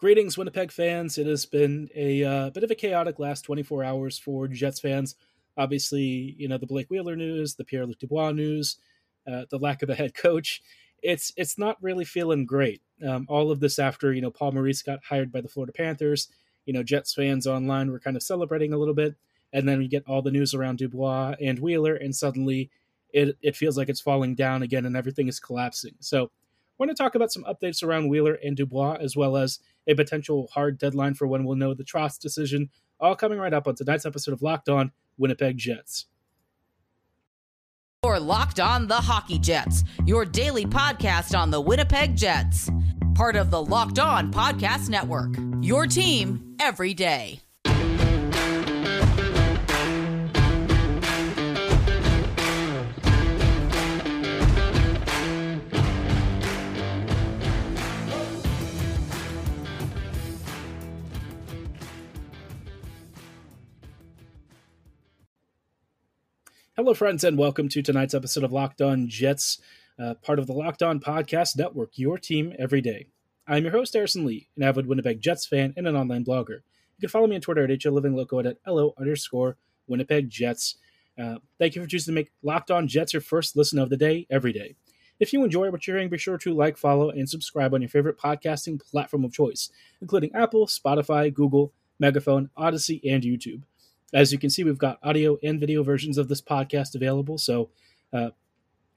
Greetings, 0.00 0.38
Winnipeg 0.38 0.72
fans. 0.72 1.18
It 1.18 1.26
has 1.26 1.44
been 1.44 1.90
a 1.94 2.24
uh, 2.24 2.50
bit 2.50 2.64
of 2.64 2.70
a 2.70 2.74
chaotic 2.74 3.18
last 3.18 3.42
24 3.42 3.84
hours 3.84 4.18
for 4.18 4.48
Jets 4.48 4.80
fans. 4.80 5.14
Obviously, 5.58 6.34
you 6.38 6.48
know 6.48 6.56
the 6.56 6.66
Blake 6.66 6.88
Wheeler 6.88 7.16
news, 7.16 7.54
the 7.54 7.64
Pierre 7.64 7.84
Luc 7.84 7.98
Dubois 7.98 8.30
news, 8.30 8.78
uh, 9.30 9.44
the 9.50 9.58
lack 9.58 9.82
of 9.82 9.90
a 9.90 9.94
head 9.94 10.14
coach. 10.14 10.62
It's 11.02 11.34
it's 11.36 11.58
not 11.58 11.76
really 11.82 12.06
feeling 12.06 12.46
great. 12.46 12.80
Um, 13.06 13.26
all 13.28 13.50
of 13.50 13.60
this 13.60 13.78
after 13.78 14.14
you 14.14 14.22
know 14.22 14.30
Paul 14.30 14.52
Maurice 14.52 14.80
got 14.80 15.04
hired 15.04 15.30
by 15.30 15.42
the 15.42 15.48
Florida 15.48 15.74
Panthers. 15.74 16.28
You 16.64 16.72
know 16.72 16.82
Jets 16.82 17.12
fans 17.12 17.46
online 17.46 17.90
were 17.90 18.00
kind 18.00 18.16
of 18.16 18.22
celebrating 18.22 18.72
a 18.72 18.78
little 18.78 18.94
bit, 18.94 19.16
and 19.52 19.68
then 19.68 19.80
we 19.80 19.86
get 19.86 20.04
all 20.08 20.22
the 20.22 20.30
news 20.30 20.54
around 20.54 20.78
Dubois 20.78 21.34
and 21.42 21.58
Wheeler, 21.58 21.94
and 21.94 22.16
suddenly 22.16 22.70
it 23.12 23.36
it 23.42 23.54
feels 23.54 23.76
like 23.76 23.90
it's 23.90 24.00
falling 24.00 24.34
down 24.34 24.62
again, 24.62 24.86
and 24.86 24.96
everything 24.96 25.28
is 25.28 25.40
collapsing. 25.40 25.96
So 26.00 26.30
want 26.80 26.90
to 26.90 27.00
talk 27.00 27.14
about 27.14 27.30
some 27.30 27.44
updates 27.44 27.82
around 27.82 28.08
Wheeler 28.08 28.38
and 28.42 28.56
Dubois, 28.56 28.96
as 29.00 29.14
well 29.14 29.36
as 29.36 29.60
a 29.86 29.94
potential 29.94 30.48
hard 30.54 30.78
deadline 30.78 31.14
for 31.14 31.26
when 31.26 31.44
we'll 31.44 31.56
know 31.56 31.74
the 31.74 31.84
Trotz 31.84 32.18
decision, 32.18 32.70
all 32.98 33.14
coming 33.14 33.38
right 33.38 33.52
up 33.52 33.68
on 33.68 33.74
tonight's 33.74 34.06
episode 34.06 34.32
of 34.32 34.42
Locked 34.42 34.70
On 34.70 34.90
Winnipeg 35.18 35.58
Jets. 35.58 36.06
Or 38.02 38.18
Locked 38.18 38.60
On 38.60 38.88
the 38.88 38.94
Hockey 38.94 39.38
Jets, 39.38 39.84
your 40.06 40.24
daily 40.24 40.64
podcast 40.64 41.38
on 41.38 41.50
the 41.50 41.60
Winnipeg 41.60 42.16
Jets. 42.16 42.70
Part 43.14 43.36
of 43.36 43.50
the 43.50 43.62
Locked 43.62 43.98
On 43.98 44.32
Podcast 44.32 44.88
Network. 44.88 45.34
Your 45.60 45.86
team 45.86 46.56
every 46.58 46.94
day. 46.94 47.40
Hello, 66.80 66.94
friends, 66.94 67.24
and 67.24 67.36
welcome 67.36 67.68
to 67.68 67.82
tonight's 67.82 68.14
episode 68.14 68.42
of 68.42 68.52
Locked 68.52 68.80
On 68.80 69.06
Jets, 69.06 69.60
uh, 69.98 70.14
part 70.22 70.38
of 70.38 70.46
the 70.46 70.54
Locked 70.54 70.82
On 70.82 70.98
Podcast 70.98 71.58
Network, 71.58 71.98
your 71.98 72.16
team 72.16 72.54
every 72.58 72.80
day. 72.80 73.06
I'm 73.46 73.64
your 73.64 73.72
host, 73.72 73.92
Harrison 73.92 74.24
Lee, 74.24 74.48
an 74.56 74.62
avid 74.62 74.86
Winnipeg 74.86 75.20
Jets 75.20 75.44
fan 75.44 75.74
and 75.76 75.86
an 75.86 75.94
online 75.94 76.24
blogger. 76.24 76.60
You 76.96 77.00
can 77.02 77.10
follow 77.10 77.26
me 77.26 77.34
on 77.34 77.42
Twitter 77.42 77.64
at 77.64 77.68
HLivingLoco 77.68 78.46
at 78.46 78.56
LO 78.66 78.94
underscore 78.98 79.58
Winnipeg 79.88 80.30
Jets. 80.30 80.76
Uh, 81.22 81.36
thank 81.58 81.76
you 81.76 81.82
for 81.82 81.86
choosing 81.86 82.14
to 82.14 82.18
make 82.18 82.32
Locked 82.42 82.70
On 82.70 82.88
Jets 82.88 83.12
your 83.12 83.20
first 83.20 83.58
listen 83.58 83.78
of 83.78 83.90
the 83.90 83.98
day 83.98 84.26
every 84.30 84.54
day. 84.54 84.74
If 85.18 85.34
you 85.34 85.44
enjoy 85.44 85.70
what 85.70 85.86
you're 85.86 85.98
hearing, 85.98 86.08
be 86.08 86.16
sure 86.16 86.38
to 86.38 86.54
like, 86.54 86.78
follow, 86.78 87.10
and 87.10 87.28
subscribe 87.28 87.74
on 87.74 87.82
your 87.82 87.90
favorite 87.90 88.18
podcasting 88.18 88.80
platform 88.90 89.26
of 89.26 89.34
choice, 89.34 89.68
including 90.00 90.34
Apple, 90.34 90.66
Spotify, 90.66 91.30
Google, 91.30 91.74
Megaphone, 91.98 92.48
Odyssey, 92.56 93.02
and 93.06 93.22
YouTube. 93.22 93.64
As 94.12 94.32
you 94.32 94.38
can 94.38 94.50
see, 94.50 94.64
we've 94.64 94.78
got 94.78 94.98
audio 95.02 95.38
and 95.42 95.60
video 95.60 95.82
versions 95.82 96.18
of 96.18 96.28
this 96.28 96.42
podcast 96.42 96.94
available. 96.94 97.38
So 97.38 97.70
uh, 98.12 98.30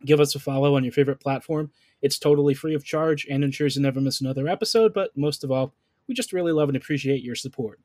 give 0.05 0.19
us 0.19 0.35
a 0.35 0.39
follow 0.39 0.75
on 0.75 0.83
your 0.83 0.93
favorite 0.93 1.19
platform. 1.19 1.71
It's 2.01 2.19
totally 2.19 2.53
free 2.53 2.73
of 2.73 2.83
charge 2.83 3.25
and 3.29 3.43
ensures 3.43 3.75
you 3.75 3.81
never 3.81 4.01
miss 4.01 4.21
another 4.21 4.47
episode. 4.47 4.93
But 4.93 5.15
most 5.15 5.43
of 5.43 5.51
all, 5.51 5.73
we 6.07 6.15
just 6.15 6.33
really 6.33 6.51
love 6.51 6.69
and 6.69 6.75
appreciate 6.75 7.23
your 7.23 7.35
support. 7.35 7.79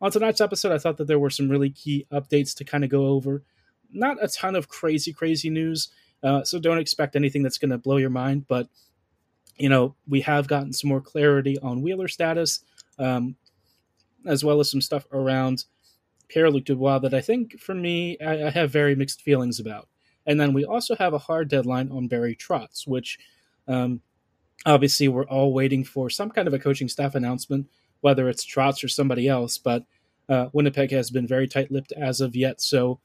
On 0.00 0.10
tonight's 0.10 0.40
episode, 0.40 0.72
I 0.72 0.78
thought 0.78 0.96
that 0.98 1.06
there 1.06 1.18
were 1.18 1.30
some 1.30 1.48
really 1.48 1.70
key 1.70 2.06
updates 2.12 2.54
to 2.56 2.64
kind 2.64 2.84
of 2.84 2.90
go 2.90 3.06
over. 3.06 3.42
Not 3.90 4.22
a 4.22 4.28
ton 4.28 4.54
of 4.54 4.68
crazy, 4.68 5.12
crazy 5.12 5.50
news. 5.50 5.88
Uh, 6.22 6.44
so 6.44 6.58
don't 6.58 6.78
expect 6.78 7.16
anything 7.16 7.42
that's 7.42 7.58
going 7.58 7.70
to 7.70 7.78
blow 7.78 7.96
your 7.96 8.10
mind. 8.10 8.46
But, 8.46 8.68
you 9.56 9.68
know, 9.68 9.96
we 10.06 10.20
have 10.20 10.46
gotten 10.46 10.72
some 10.72 10.88
more 10.88 11.00
clarity 11.00 11.58
on 11.58 11.82
Wheeler 11.82 12.08
status, 12.08 12.60
um, 12.98 13.36
as 14.26 14.44
well 14.44 14.60
as 14.60 14.70
some 14.70 14.80
stuff 14.80 15.06
around 15.10 15.64
Pierre 16.28 16.50
Luc 16.50 16.64
Dubois 16.64 16.98
that 17.00 17.14
I 17.14 17.20
think, 17.20 17.58
for 17.58 17.74
me, 17.74 18.18
I, 18.20 18.46
I, 18.46 18.50
have 18.50 18.70
very 18.70 18.94
mixed 18.94 19.22
feelings 19.22 19.58
about. 19.58 19.88
And 20.26 20.38
then 20.38 20.52
we 20.52 20.64
also 20.64 20.94
have 20.96 21.14
a 21.14 21.18
hard 21.18 21.48
deadline 21.48 21.90
on 21.90 22.08
Barry 22.08 22.36
Trotz, 22.36 22.86
which 22.86 23.18
um, 23.66 24.02
obviously 24.66 25.08
we're 25.08 25.26
all 25.26 25.54
waiting 25.54 25.84
for 25.84 26.10
some 26.10 26.30
kind 26.30 26.46
of 26.46 26.54
a 26.54 26.58
coaching 26.58 26.88
staff 26.88 27.14
announcement, 27.14 27.66
whether 28.00 28.28
it's 28.28 28.44
Trotz 28.44 28.84
or 28.84 28.88
somebody 28.88 29.26
else. 29.26 29.56
But 29.56 29.84
uh, 30.28 30.48
Winnipeg 30.52 30.90
has 30.90 31.10
been 31.10 31.26
very 31.26 31.48
tight 31.48 31.70
lipped 31.70 31.92
as 31.92 32.20
of 32.20 32.36
yet. 32.36 32.60
So, 32.60 33.00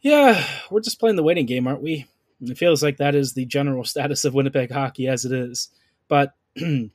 yeah, 0.00 0.42
we're 0.70 0.80
just 0.80 0.98
playing 0.98 1.16
the 1.16 1.22
waiting 1.22 1.46
game, 1.46 1.66
aren't 1.66 1.82
we? 1.82 2.06
It 2.40 2.58
feels 2.58 2.82
like 2.82 2.96
that 2.96 3.14
is 3.14 3.34
the 3.34 3.44
general 3.44 3.84
status 3.84 4.24
of 4.24 4.34
Winnipeg 4.34 4.70
hockey 4.70 5.06
as 5.06 5.24
it 5.24 5.32
is. 5.32 5.68
But 6.08 6.34
in 6.56 6.90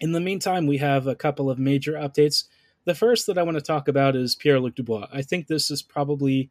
the 0.00 0.20
meantime, 0.20 0.66
we 0.66 0.78
have 0.78 1.06
a 1.06 1.14
couple 1.14 1.50
of 1.50 1.58
major 1.58 1.92
updates 1.92 2.44
the 2.84 2.94
first 2.94 3.26
that 3.26 3.38
I 3.38 3.42
want 3.42 3.56
to 3.56 3.62
talk 3.62 3.88
about 3.88 4.16
is 4.16 4.34
Pierre 4.34 4.60
Luc 4.60 4.74
Dubois. 4.74 5.06
I 5.12 5.22
think 5.22 5.46
this 5.46 5.70
is 5.70 5.82
probably 5.82 6.50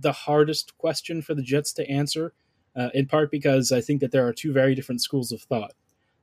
the 0.00 0.12
hardest 0.12 0.76
question 0.78 1.22
for 1.22 1.34
the 1.34 1.42
Jets 1.42 1.72
to 1.74 1.88
answer, 1.88 2.32
uh, 2.76 2.90
in 2.94 3.06
part 3.06 3.30
because 3.30 3.72
I 3.72 3.80
think 3.80 4.00
that 4.00 4.12
there 4.12 4.26
are 4.26 4.32
two 4.32 4.52
very 4.52 4.74
different 4.74 5.02
schools 5.02 5.32
of 5.32 5.42
thought. 5.42 5.72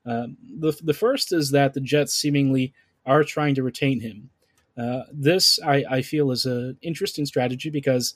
Um, 0.05 0.37
the, 0.41 0.77
the 0.81 0.93
first 0.93 1.33
is 1.33 1.51
that 1.51 1.73
the 1.73 1.81
Jets 1.81 2.13
seemingly 2.13 2.73
are 3.05 3.23
trying 3.23 3.55
to 3.55 3.63
retain 3.63 3.99
him. 3.99 4.29
Uh, 4.77 5.03
this, 5.11 5.59
I, 5.65 5.83
I 5.89 6.01
feel, 6.01 6.31
is 6.31 6.45
an 6.45 6.77
interesting 6.81 7.25
strategy 7.25 7.69
because, 7.69 8.13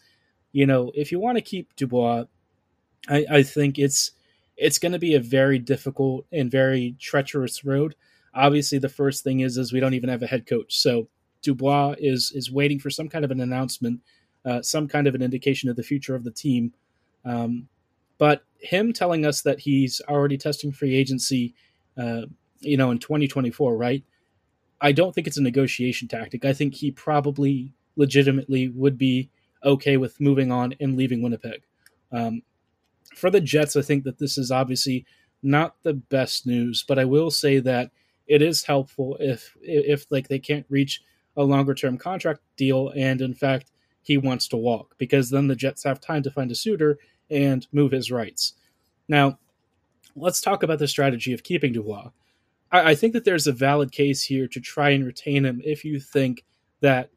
you 0.54 0.66
know, 0.66 0.92
if 0.96 1.12
you 1.12 1.20
want 1.20 1.38
to 1.38 1.44
keep 1.44 1.76
Dubois, 1.76 2.26
I, 3.10 3.26
I 3.30 3.44
think 3.44 3.78
it's 3.78 4.12
it's 4.56 4.78
going 4.78 4.92
to 4.92 5.00
be 5.00 5.16
a 5.16 5.20
very 5.20 5.60
difficult 5.60 6.26
and 6.32 6.50
very 6.50 6.96
treacherous 7.00 7.66
road 7.66 7.96
obviously 8.36 8.80
the 8.80 8.90
first 8.90 9.24
thing 9.24 9.42
is 9.42 9.58
is 9.58 9.74
we 9.74 9.80
don't 9.80 9.94
even 9.94 10.10
have 10.10 10.24
a 10.24 10.28
head 10.28 10.46
coach. 10.46 10.78
So 10.78 11.08
Dubois 11.42 11.96
is 12.00 12.32
is 12.36 12.52
waiting 12.52 12.80
for 12.80 12.90
some 12.90 13.10
kind 13.10 13.26
of 13.26 13.32
an 13.32 13.42
announcement, 13.42 14.02
uh, 14.46 14.62
some 14.62 14.88
kind 14.88 15.08
of 15.08 15.16
an 15.16 15.22
indication 15.22 15.70
of 15.70 15.76
the 15.76 15.84
future 15.84 16.16
of 16.16 16.24
the 16.24 16.32
team. 16.32 16.74
Um, 17.26 17.68
but 18.18 18.44
him 18.60 18.94
telling 18.94 19.26
us 19.26 19.42
that 19.42 19.60
he's 19.60 20.02
already 20.08 20.38
testing 20.38 20.72
free 20.72 20.96
agency, 20.96 21.54
uh, 21.98 22.22
you 22.60 22.78
know, 22.78 22.92
in 22.92 23.00
2024, 23.00 23.76
right? 23.76 24.04
I 24.82 24.92
don't 24.92 25.14
think 25.14 25.28
it's 25.28 25.38
a 25.38 25.42
negotiation 25.42 26.08
tactic. 26.08 26.46
I 26.46 26.54
think 26.54 26.74
he 26.74 26.92
probably 26.92 27.72
legitimately 27.96 28.70
would 28.70 28.98
be 28.98 29.30
okay 29.64 29.98
with 29.98 30.20
moving 30.20 30.52
on 30.52 30.74
and 30.80 30.98
leaving 30.98 31.22
Winnipeg. 31.22 31.62
Um, 32.12 32.42
for 33.16 33.30
the 33.30 33.42
Jets, 33.42 33.76
I 33.76 33.82
think 33.82 34.04
that 34.04 34.20
this 34.20 34.38
is 34.38 34.52
obviously 34.52 35.06
not 35.42 35.76
the 35.84 35.94
best 35.94 36.46
news, 36.46 36.84
but 36.88 37.00
I 37.00 37.06
will 37.06 37.32
say 37.32 37.60
that 37.60 37.92
it 38.28 38.42
is 38.42 38.64
helpful 38.64 39.18
if 39.20 39.56
if 39.62 40.06
like 40.10 40.28
they 40.28 40.40
can't 40.40 40.66
reach 40.70 41.02
a 41.36 41.44
longer 41.44 41.74
term 41.74 41.98
contract 41.98 42.42
deal 42.58 42.92
and 42.96 43.22
in 43.22 43.34
fact 43.34 43.72
he 44.02 44.18
wants 44.18 44.48
to 44.50 44.58
walk 44.58 44.96
because 44.98 45.30
then 45.30 45.48
the 45.48 45.56
Jets 45.56 45.84
have 45.84 46.00
time 46.00 46.24
to 46.24 46.32
find 46.32 46.52
a 46.52 46.56
suitor 46.56 47.00
and 47.30 47.66
move 47.72 47.92
his 47.92 48.12
rights. 48.12 48.54
Now, 49.08 49.40
let's 50.16 50.42
talk 50.42 50.62
about 50.62 50.80
the 50.80 50.88
strategy 50.88 51.34
of 51.34 51.44
keeping 51.44 51.74
Dubois. 51.74 52.10
I, 52.72 52.92
I 52.92 52.96
think 52.96 53.14
that 53.14 53.24
there's 53.24 53.48
a 53.48 53.54
valid 53.54 53.92
case 53.92 54.22
here 54.22 54.48
to 54.50 54.60
try 54.60 54.90
and 54.90 55.06
retain 55.06 55.46
him 55.46 55.62
if 55.64 55.86
you 55.86 56.00
think 56.00 56.44
that 56.82 57.10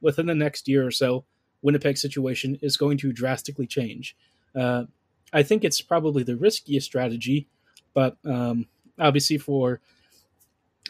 within 0.00 0.26
the 0.26 0.34
next 0.34 0.66
year 0.66 0.84
or 0.84 0.90
so, 0.90 1.24
Winnipeg's 1.62 2.02
situation 2.02 2.58
is 2.60 2.76
going 2.76 2.98
to 2.98 3.12
drastically 3.12 3.68
change. 3.68 4.16
Uh, 4.54 4.84
I 5.32 5.44
think 5.44 5.64
it's 5.64 5.80
probably 5.80 6.24
the 6.24 6.36
riskiest 6.36 6.86
strategy, 6.86 7.46
but 7.94 8.16
um, 8.24 8.66
obviously 8.98 9.38
for 9.38 9.80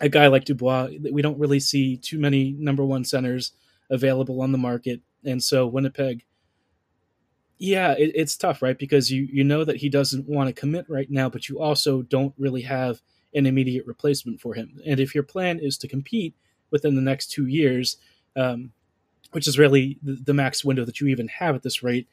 a 0.02 0.08
guy 0.08 0.26
like 0.26 0.44
Dubois, 0.44 0.90
we 1.10 1.22
don't 1.22 1.38
really 1.38 1.60
see 1.60 1.96
too 1.96 2.18
many 2.18 2.52
number 2.58 2.84
one 2.84 3.04
centers 3.04 3.52
available 3.88 4.42
on 4.42 4.52
the 4.52 4.58
market, 4.58 5.00
and 5.24 5.42
so 5.42 5.66
Winnipeg, 5.66 6.24
yeah, 7.58 7.92
it, 7.92 8.10
it's 8.14 8.36
tough, 8.36 8.60
right? 8.60 8.78
Because 8.78 9.10
you 9.10 9.28
you 9.32 9.44
know 9.44 9.64
that 9.64 9.76
he 9.76 9.88
doesn't 9.88 10.28
want 10.28 10.48
to 10.48 10.60
commit 10.60 10.84
right 10.90 11.10
now, 11.10 11.28
but 11.28 11.48
you 11.48 11.60
also 11.60 12.02
don't 12.02 12.34
really 12.36 12.62
have 12.62 13.00
an 13.34 13.46
immediate 13.46 13.86
replacement 13.86 14.40
for 14.40 14.54
him. 14.54 14.78
And 14.84 15.00
if 15.00 15.14
your 15.14 15.24
plan 15.24 15.58
is 15.58 15.78
to 15.78 15.88
compete 15.88 16.34
within 16.70 16.96
the 16.96 17.00
next 17.00 17.30
two 17.30 17.46
years, 17.46 17.96
um, 18.36 18.72
which 19.30 19.46
is 19.46 19.58
really 19.58 19.98
the, 20.02 20.14
the, 20.24 20.34
max 20.34 20.64
window 20.64 20.84
that 20.84 21.00
you 21.00 21.06
even 21.06 21.28
have 21.28 21.54
at 21.54 21.62
this 21.62 21.82
rate, 21.82 22.08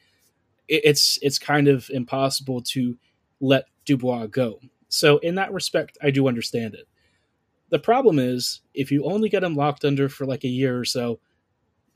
it, 0.68 0.82
it's 0.84 1.18
it's 1.22 1.38
kind 1.38 1.66
of 1.66 1.90
impossible 1.90 2.62
to 2.62 2.96
let 3.40 3.64
Dubois 3.84 4.26
go. 4.26 4.60
So 4.88 5.18
in 5.18 5.34
that 5.34 5.52
respect, 5.52 5.98
I 6.02 6.10
do 6.10 6.28
understand 6.28 6.74
it. 6.74 6.86
The 7.70 7.78
problem 7.78 8.18
is, 8.18 8.60
if 8.74 8.90
you 8.90 9.04
only 9.04 9.28
get 9.28 9.44
him 9.44 9.54
locked 9.54 9.84
under 9.84 10.08
for 10.08 10.26
like 10.26 10.44
a 10.44 10.48
year 10.48 10.78
or 10.78 10.84
so, 10.84 11.20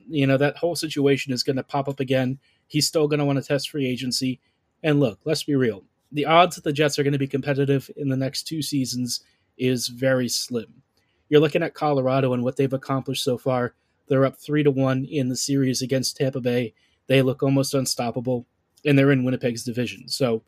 you 0.09 0.27
know, 0.27 0.37
that 0.37 0.57
whole 0.57 0.77
situation 0.77 1.33
is 1.33 1.43
going 1.43 1.57
to 1.57 1.63
pop 1.63 1.89
up 1.89 2.01
again. 2.01 2.39
He's 2.67 2.87
still 2.87 3.09
going 3.09 3.19
to 3.19 3.25
want 3.25 3.39
to 3.39 3.45
test 3.45 3.71
free 3.71 3.87
agency. 3.87 4.41
And 4.83 5.01
look, 5.01 5.19
let's 5.25 5.45
be 5.45 5.55
real. 5.55 5.85
The 6.13 6.27
odds 6.27 6.57
that 6.57 6.65
the 6.65 6.73
Jets 6.73 6.99
are 6.99 7.03
going 7.03 7.13
to 7.13 7.19
be 7.19 7.27
competitive 7.27 7.91
in 7.97 8.09
the 8.09 8.17
next 8.17 8.45
two 8.45 8.63
seasons 8.63 9.25
is 9.59 9.89
very 9.89 10.29
slim. 10.29 10.83
You're 11.29 11.41
looking 11.41 11.63
at 11.63 11.75
Colorado 11.75 12.35
and 12.35 12.45
what 12.45 12.57
they've 12.57 12.73
accomplished 12.73 13.25
so 13.25 13.39
far. 13.39 13.75
They're 14.09 14.27
up 14.27 14.37
three 14.37 14.63
to 14.63 14.71
one 14.71 15.07
in 15.07 15.29
the 15.29 15.37
series 15.37 15.83
against 15.83 16.17
Tampa 16.17 16.41
Bay. 16.41 16.75
They 17.07 17.23
look 17.23 17.43
almost 17.43 17.75
unstoppable, 17.75 18.47
and 18.85 18.99
they're 18.99 19.11
in 19.13 19.25
Winnipeg's 19.25 19.65
division. 19.65 20.09
So, 20.09 20.43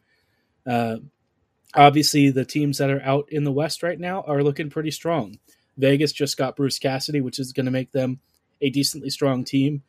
uh, 0.66 0.98
obviously 1.74 2.30
the 2.30 2.44
teams 2.44 2.78
that 2.78 2.90
are 2.90 3.02
out 3.02 3.28
in 3.30 3.44
the 3.44 3.52
West 3.52 3.82
right 3.82 3.98
now 3.98 4.22
are 4.22 4.42
looking 4.42 4.70
pretty 4.70 4.90
strong. 4.90 5.38
Vegas 5.76 6.12
just 6.12 6.36
got 6.36 6.56
Bruce 6.56 6.78
Cassidy, 6.78 7.20
which 7.20 7.38
is 7.38 7.52
going 7.52 7.66
to 7.66 7.72
make 7.72 7.92
them 7.92 8.20
a 8.60 8.70
decently 8.70 9.10
strong 9.10 9.44
team. 9.44 9.82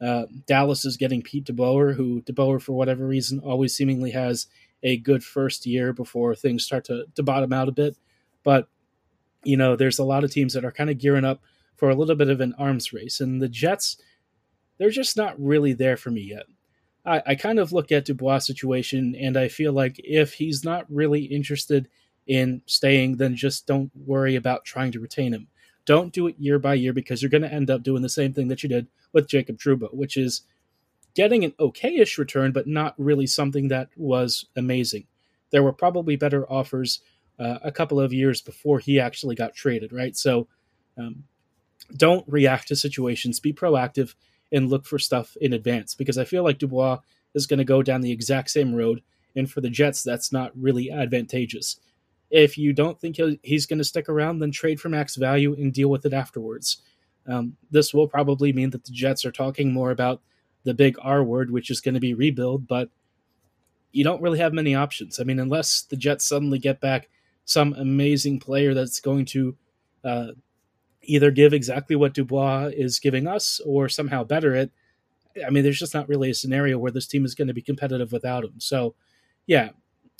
Uh, 0.00 0.24
Dallas 0.46 0.84
is 0.84 0.96
getting 0.96 1.22
Pete 1.22 1.46
DeBoer, 1.46 1.94
who 1.94 2.22
DeBoer, 2.22 2.60
for 2.60 2.72
whatever 2.72 3.06
reason, 3.06 3.40
always 3.40 3.74
seemingly 3.74 4.10
has 4.10 4.46
a 4.82 4.96
good 4.96 5.22
first 5.22 5.66
year 5.66 5.92
before 5.92 6.34
things 6.34 6.64
start 6.64 6.84
to, 6.86 7.04
to 7.14 7.22
bottom 7.22 7.52
out 7.52 7.68
a 7.68 7.72
bit. 7.72 7.96
But, 8.42 8.68
you 9.44 9.56
know, 9.56 9.76
there's 9.76 9.98
a 9.98 10.04
lot 10.04 10.24
of 10.24 10.30
teams 10.30 10.54
that 10.54 10.64
are 10.64 10.72
kind 10.72 10.90
of 10.90 10.98
gearing 10.98 11.24
up 11.24 11.42
for 11.76 11.90
a 11.90 11.94
little 11.94 12.16
bit 12.16 12.30
of 12.30 12.40
an 12.40 12.54
arms 12.58 12.92
race. 12.92 13.20
And 13.20 13.40
the 13.40 13.48
Jets, 13.48 13.98
they're 14.78 14.90
just 14.90 15.16
not 15.16 15.40
really 15.40 15.74
there 15.74 15.96
for 15.96 16.10
me 16.10 16.22
yet. 16.22 16.44
I, 17.04 17.22
I 17.26 17.34
kind 17.34 17.58
of 17.58 17.72
look 17.72 17.90
at 17.92 18.04
Dubois' 18.04 18.38
situation 18.38 19.14
and 19.18 19.36
I 19.36 19.48
feel 19.48 19.72
like 19.72 20.00
if 20.04 20.34
he's 20.34 20.64
not 20.64 20.86
really 20.88 21.22
interested 21.22 21.88
in 22.26 22.62
staying, 22.66 23.16
then 23.16 23.36
just 23.36 23.66
don't 23.66 23.90
worry 23.94 24.36
about 24.36 24.64
trying 24.64 24.92
to 24.92 25.00
retain 25.00 25.32
him. 25.32 25.48
Don't 25.86 26.12
do 26.12 26.26
it 26.26 26.36
year 26.38 26.58
by 26.58 26.74
year 26.74 26.92
because 26.92 27.22
you're 27.22 27.30
going 27.30 27.42
to 27.42 27.52
end 27.52 27.70
up 27.70 27.82
doing 27.82 28.02
the 28.02 28.08
same 28.08 28.32
thing 28.32 28.48
that 28.48 28.62
you 28.62 28.68
did 28.68 28.86
with 29.12 29.28
Jacob 29.28 29.58
Trouba, 29.58 29.92
which 29.92 30.16
is 30.16 30.42
getting 31.14 31.44
an 31.44 31.52
okayish 31.58 32.18
return, 32.18 32.52
but 32.52 32.66
not 32.66 32.94
really 32.98 33.26
something 33.26 33.68
that 33.68 33.88
was 33.96 34.46
amazing. 34.56 35.06
There 35.50 35.62
were 35.62 35.72
probably 35.72 36.16
better 36.16 36.50
offers 36.50 37.00
uh, 37.38 37.58
a 37.64 37.72
couple 37.72 37.98
of 37.98 38.12
years 38.12 38.40
before 38.40 38.78
he 38.78 39.00
actually 39.00 39.34
got 39.34 39.54
traded, 39.54 39.92
right? 39.92 40.16
So 40.16 40.46
um, 40.96 41.24
don't 41.96 42.24
react 42.28 42.68
to 42.68 42.76
situations, 42.76 43.40
be 43.40 43.52
proactive, 43.52 44.14
and 44.52 44.68
look 44.68 44.84
for 44.84 44.98
stuff 44.98 45.36
in 45.40 45.52
advance 45.52 45.94
because 45.94 46.18
I 46.18 46.24
feel 46.24 46.44
like 46.44 46.58
Dubois 46.58 46.98
is 47.34 47.46
going 47.46 47.58
to 47.58 47.64
go 47.64 47.82
down 47.82 48.00
the 48.00 48.12
exact 48.12 48.50
same 48.50 48.74
road. 48.74 49.02
And 49.36 49.50
for 49.50 49.60
the 49.60 49.70
Jets, 49.70 50.02
that's 50.02 50.32
not 50.32 50.52
really 50.56 50.90
advantageous. 50.90 51.76
If 52.30 52.58
you 52.58 52.72
don't 52.72 53.00
think 53.00 53.18
he's 53.42 53.66
going 53.66 53.78
to 53.78 53.84
stick 53.84 54.08
around, 54.08 54.38
then 54.38 54.50
trade 54.50 54.80
for 54.80 54.88
max 54.88 55.16
value 55.16 55.54
and 55.54 55.72
deal 55.72 55.88
with 55.88 56.06
it 56.06 56.12
afterwards. 56.12 56.82
Um, 57.26 57.56
this 57.70 57.92
will 57.92 58.08
probably 58.08 58.52
mean 58.52 58.70
that 58.70 58.84
the 58.84 58.92
Jets 58.92 59.24
are 59.24 59.32
talking 59.32 59.72
more 59.72 59.90
about 59.90 60.20
the 60.64 60.74
big 60.74 60.96
R 61.00 61.22
word, 61.22 61.50
which 61.50 61.70
is 61.70 61.80
going 61.80 61.94
to 61.94 62.00
be 62.00 62.14
rebuild, 62.14 62.66
but 62.66 62.90
you 63.92 64.04
don't 64.04 64.22
really 64.22 64.38
have 64.38 64.52
many 64.52 64.74
options. 64.74 65.18
I 65.18 65.24
mean, 65.24 65.40
unless 65.40 65.82
the 65.82 65.96
Jets 65.96 66.24
suddenly 66.24 66.58
get 66.58 66.80
back 66.80 67.08
some 67.44 67.74
amazing 67.74 68.38
player 68.38 68.74
that's 68.74 69.00
going 69.00 69.24
to 69.26 69.56
uh, 70.04 70.28
either 71.10 71.30
give 71.30 71.52
exactly 71.52 71.96
what 71.96 72.14
Dubois 72.14 72.70
is 72.72 73.00
giving 73.00 73.26
us 73.26 73.60
or 73.66 73.88
somehow 73.88 74.24
better 74.24 74.54
it. 74.54 74.70
I 75.44 75.50
mean, 75.50 75.62
there's 75.62 75.78
just 75.78 75.94
not 75.94 76.08
really 76.08 76.30
a 76.30 76.34
scenario 76.34 76.78
where 76.78 76.90
this 76.90 77.06
team 77.06 77.24
is 77.24 77.34
going 77.34 77.48
to 77.48 77.54
be 77.54 77.62
competitive 77.62 78.12
without 78.12 78.44
him. 78.44 78.54
So, 78.58 78.94
yeah, 79.46 79.70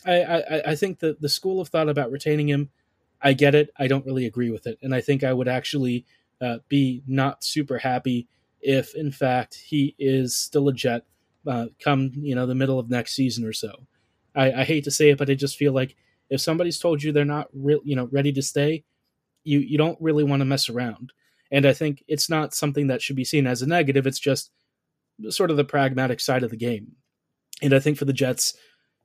I, 0.05 0.23
I, 0.23 0.71
I 0.71 0.75
think 0.75 0.99
that 1.01 1.21
the 1.21 1.29
school 1.29 1.61
of 1.61 1.69
thought 1.69 1.89
about 1.89 2.11
retaining 2.11 2.49
him, 2.49 2.71
I 3.23 3.35
get 3.35 3.55
it. 3.55 3.71
I 3.79 3.87
don't 3.87 4.07
really 4.07 4.27
agree 4.27 4.51
with 4.51 4.67
it, 4.67 4.79
and 4.83 4.95
I 4.95 5.01
think 5.01 5.23
I 5.23 5.33
would 5.33 5.49
actually 5.49 6.07
uh, 6.41 6.59
be 6.69 7.03
not 7.07 7.45
super 7.45 7.79
happy 7.79 8.27
if, 8.63 8.95
in 8.95 9.13
fact, 9.13 9.55
he 9.55 9.95
is 9.99 10.35
still 10.35 10.69
a 10.69 10.73
Jet 10.73 11.05
uh, 11.47 11.67
come 11.83 12.13
you 12.17 12.35
know 12.35 12.47
the 12.47 12.55
middle 12.55 12.79
of 12.79 12.91
next 12.91 13.15
season 13.15 13.45
or 13.45 13.53
so. 13.53 13.73
I, 14.35 14.53
I 14.53 14.65
hate 14.65 14.85
to 14.85 14.91
say 14.91 15.11
it, 15.11 15.19
but 15.19 15.31
I 15.31 15.35
just 15.35 15.57
feel 15.57 15.73
like 15.73 15.97
if 16.31 16.41
somebody's 16.41 16.79
told 16.79 17.03
you 17.03 17.13
they're 17.13 17.25
not 17.25 17.49
real, 17.53 17.81
you 17.85 17.97
know, 17.97 18.09
ready 18.13 18.33
to 18.33 18.43
stay, 18.43 18.85
you 19.45 19.59
you 19.61 19.79
don't 19.79 19.99
really 20.01 20.25
want 20.25 20.41
to 20.41 20.47
mess 20.47 20.69
around. 20.69 21.13
And 21.51 21.67
I 21.67 21.73
think 21.73 22.05
it's 22.07 22.31
not 22.31 22.55
something 22.55 22.87
that 22.87 23.03
should 23.03 23.17
be 23.17 23.25
seen 23.25 23.47
as 23.47 23.63
a 23.63 23.67
negative. 23.67 24.07
It's 24.07 24.21
just 24.21 24.51
sort 25.29 25.51
of 25.51 25.57
the 25.57 25.65
pragmatic 25.65 26.21
side 26.21 26.43
of 26.45 26.51
the 26.51 26.57
game. 26.57 26.93
And 27.61 27.75
I 27.75 27.81
think 27.81 27.99
for 27.99 28.05
the 28.05 28.13
Jets, 28.13 28.55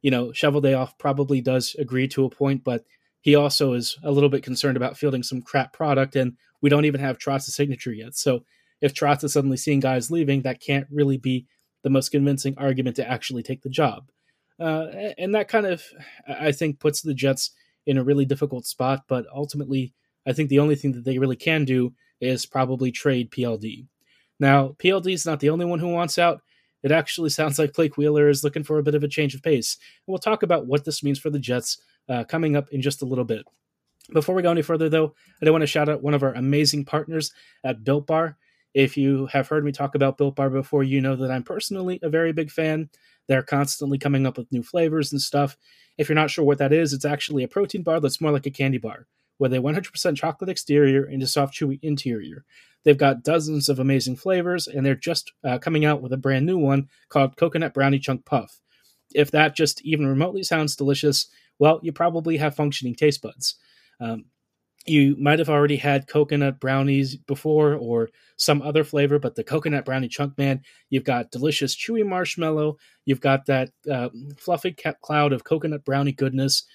you 0.02 0.12
know, 0.12 0.28
Cheveldayoff 0.28 0.98
probably 1.00 1.42
does 1.42 1.76
agree 1.80 2.08
to 2.10 2.26
a 2.26 2.30
point, 2.30 2.64
but 2.64 2.86
he 3.22 3.34
also 3.34 3.74
is 3.74 3.98
a 4.04 4.12
little 4.12 4.30
bit 4.30 4.44
concerned 4.44 4.78
about 4.78 4.98
fielding 4.98 5.24
some 5.24 5.42
crap 5.42 5.74
product, 5.74 6.16
and 6.16 6.34
we 6.62 6.70
don't 6.70 6.86
even 6.86 7.02
have 7.02 7.18
Trotz's 7.18 7.56
signature 7.56 7.92
yet. 7.92 8.16
So 8.16 8.46
if 8.82 8.94
Trotz 8.94 9.24
is 9.24 9.34
suddenly 9.34 9.58
seeing 9.58 9.80
guys 9.80 10.12
leaving, 10.12 10.44
that 10.44 10.62
can't 10.62 10.88
really 10.92 11.18
be 11.18 11.48
the 11.84 11.90
most 11.90 12.10
convincing 12.10 12.54
argument 12.58 12.96
to 12.98 13.10
actually 13.10 13.42
take 13.42 13.64
the 13.64 13.70
job. 13.70 14.12
Uh, 14.60 14.86
and 15.18 15.34
that 15.34 15.48
kind 15.48 15.66
of, 15.66 15.84
I 16.28 16.52
think, 16.52 16.80
puts 16.80 17.02
the 17.02 17.14
Jets 17.14 17.52
in 17.86 17.98
a 17.98 18.04
really 18.04 18.26
difficult 18.26 18.66
spot. 18.66 19.04
But 19.08 19.26
ultimately, 19.34 19.94
I 20.26 20.34
think 20.34 20.50
the 20.50 20.60
only 20.60 20.76
thing 20.76 20.92
that 20.94 21.06
they 21.06 21.20
really 21.20 21.36
can 21.36 21.66
do 21.66 21.94
is 22.22 22.46
probably 22.46 22.92
trade 22.92 23.32
PLD. 23.32 23.86
Now, 24.40 24.76
PLD 24.80 25.14
is 25.14 25.26
not 25.26 25.40
the 25.40 25.50
only 25.50 25.66
one 25.66 25.80
who 25.80 25.88
wants 25.88 26.18
out. 26.18 26.42
It 26.84 26.92
actually 26.92 27.30
sounds 27.32 27.60
like 27.60 27.74
Blake 27.74 27.98
Wheeler 27.98 28.30
is 28.30 28.44
looking 28.44 28.64
for 28.64 28.80
a 28.80 28.84
bit 28.84 28.96
of 28.96 29.04
a 29.04 29.08
change 29.08 29.36
of 29.36 29.44
pace. 29.44 29.78
And 30.06 30.12
we'll 30.12 30.20
talk 30.20 30.44
about 30.44 30.68
what 30.68 30.86
this 30.86 31.04
means 31.04 31.20
for 31.20 31.30
the 31.30 31.40
Jets 31.40 31.80
uh, 32.10 32.24
coming 32.24 32.56
up 32.56 32.70
in 32.70 32.82
just 32.82 33.02
a 33.02 33.06
little 33.06 33.26
bit. 33.26 33.46
Before 34.14 34.36
we 34.36 34.44
go 34.44 34.52
any 34.52 34.62
further, 34.62 34.88
though, 34.88 35.16
I 35.42 35.46
do 35.46 35.52
want 35.52 35.64
to 35.64 35.68
shout 35.68 35.90
out 35.90 36.04
one 36.04 36.14
of 36.14 36.22
our 36.22 36.34
amazing 36.34 36.86
partners 36.86 37.32
at 37.64 37.84
Built 37.84 38.06
Bar. 38.06 38.38
If 38.76 38.98
you 38.98 39.26
have 39.28 39.48
heard 39.48 39.64
me 39.64 39.72
talk 39.72 39.96
about 39.96 40.18
Built 40.18 40.36
Bar 40.36 40.50
before, 40.50 40.84
you 40.84 41.02
know 41.02 41.16
that 41.16 41.32
I'm 41.32 41.44
personally 41.44 42.00
a 42.04 42.10
very 42.10 42.34
big 42.34 42.52
fan. 42.52 42.90
They're 43.28 43.42
constantly 43.42 43.98
coming 43.98 44.28
up 44.28 44.38
with 44.38 44.52
new 44.52 44.62
flavors 44.62 45.12
and 45.12 45.22
stuff. 45.22 45.58
If 45.98 46.10
you're 46.10 46.16
not 46.16 46.30
sure 46.30 46.46
what 46.46 46.60
that 46.60 46.74
is, 46.74 46.94
it's 46.94 47.06
actually 47.06 47.44
a 47.44 47.48
protein 47.48 47.82
bar 47.82 48.00
that's 48.00 48.22
more 48.22 48.32
like 48.32 48.46
a 48.46 48.52
candy 48.52 48.78
bar, 48.78 49.08
with 49.40 49.54
a 49.54 49.58
100% 49.58 50.16
chocolate 50.16 50.50
exterior 50.50 51.04
and 51.04 51.22
a 51.22 51.28
soft, 51.28 51.54
chewy 51.54 51.80
interior. 51.82 52.46
They've 52.84 52.98
got 52.98 53.24
dozens 53.24 53.68
of 53.68 53.80
amazing 53.80 54.16
flavors, 54.18 54.68
and 54.68 54.86
they're 54.86 54.96
just 54.96 55.34
uh, 55.44 55.58
coming 55.58 55.86
out 55.86 56.02
with 56.02 56.14
a 56.14 56.18
brand 56.18 56.46
new 56.46 56.58
one 56.58 56.88
called 57.10 57.36
Coconut 57.36 57.74
Brownie 57.74 58.00
Chunk 58.00 58.26
Puff. 58.26 58.62
If 59.14 59.32
that 59.32 59.56
just 59.56 59.82
even 59.84 60.08
remotely 60.08 60.44
sounds 60.44 60.76
delicious, 60.76 61.28
well, 61.58 61.80
you 61.82 61.92
probably 61.92 62.38
have 62.38 62.56
functioning 62.56 62.96
taste 62.96 63.22
buds. 63.22 63.56
Um, 64.00 64.26
you 64.86 65.16
might 65.20 65.40
have 65.40 65.50
already 65.50 65.78
had 65.78 66.08
coconut 66.08 66.60
brownies 66.60 67.16
before 67.16 67.74
or 67.74 68.10
some 68.38 68.62
other 68.62 68.84
flavor, 68.84 69.18
but 69.18 69.36
the 69.36 69.44
coconut 69.44 69.86
brownie 69.86 70.08
chunk 70.08 70.38
man, 70.38 70.62
you've 70.90 71.04
got 71.04 71.32
delicious 71.32 71.76
chewy 71.76 72.06
marshmallow. 72.06 72.78
You've 73.04 73.22
got 73.22 73.48
that 73.48 73.72
uh, 73.92 74.10
fluffy 74.38 74.76
cloud 75.02 75.34
of 75.34 75.44
coconut 75.44 75.84
brownie 75.86 76.12
goodness. 76.12 76.66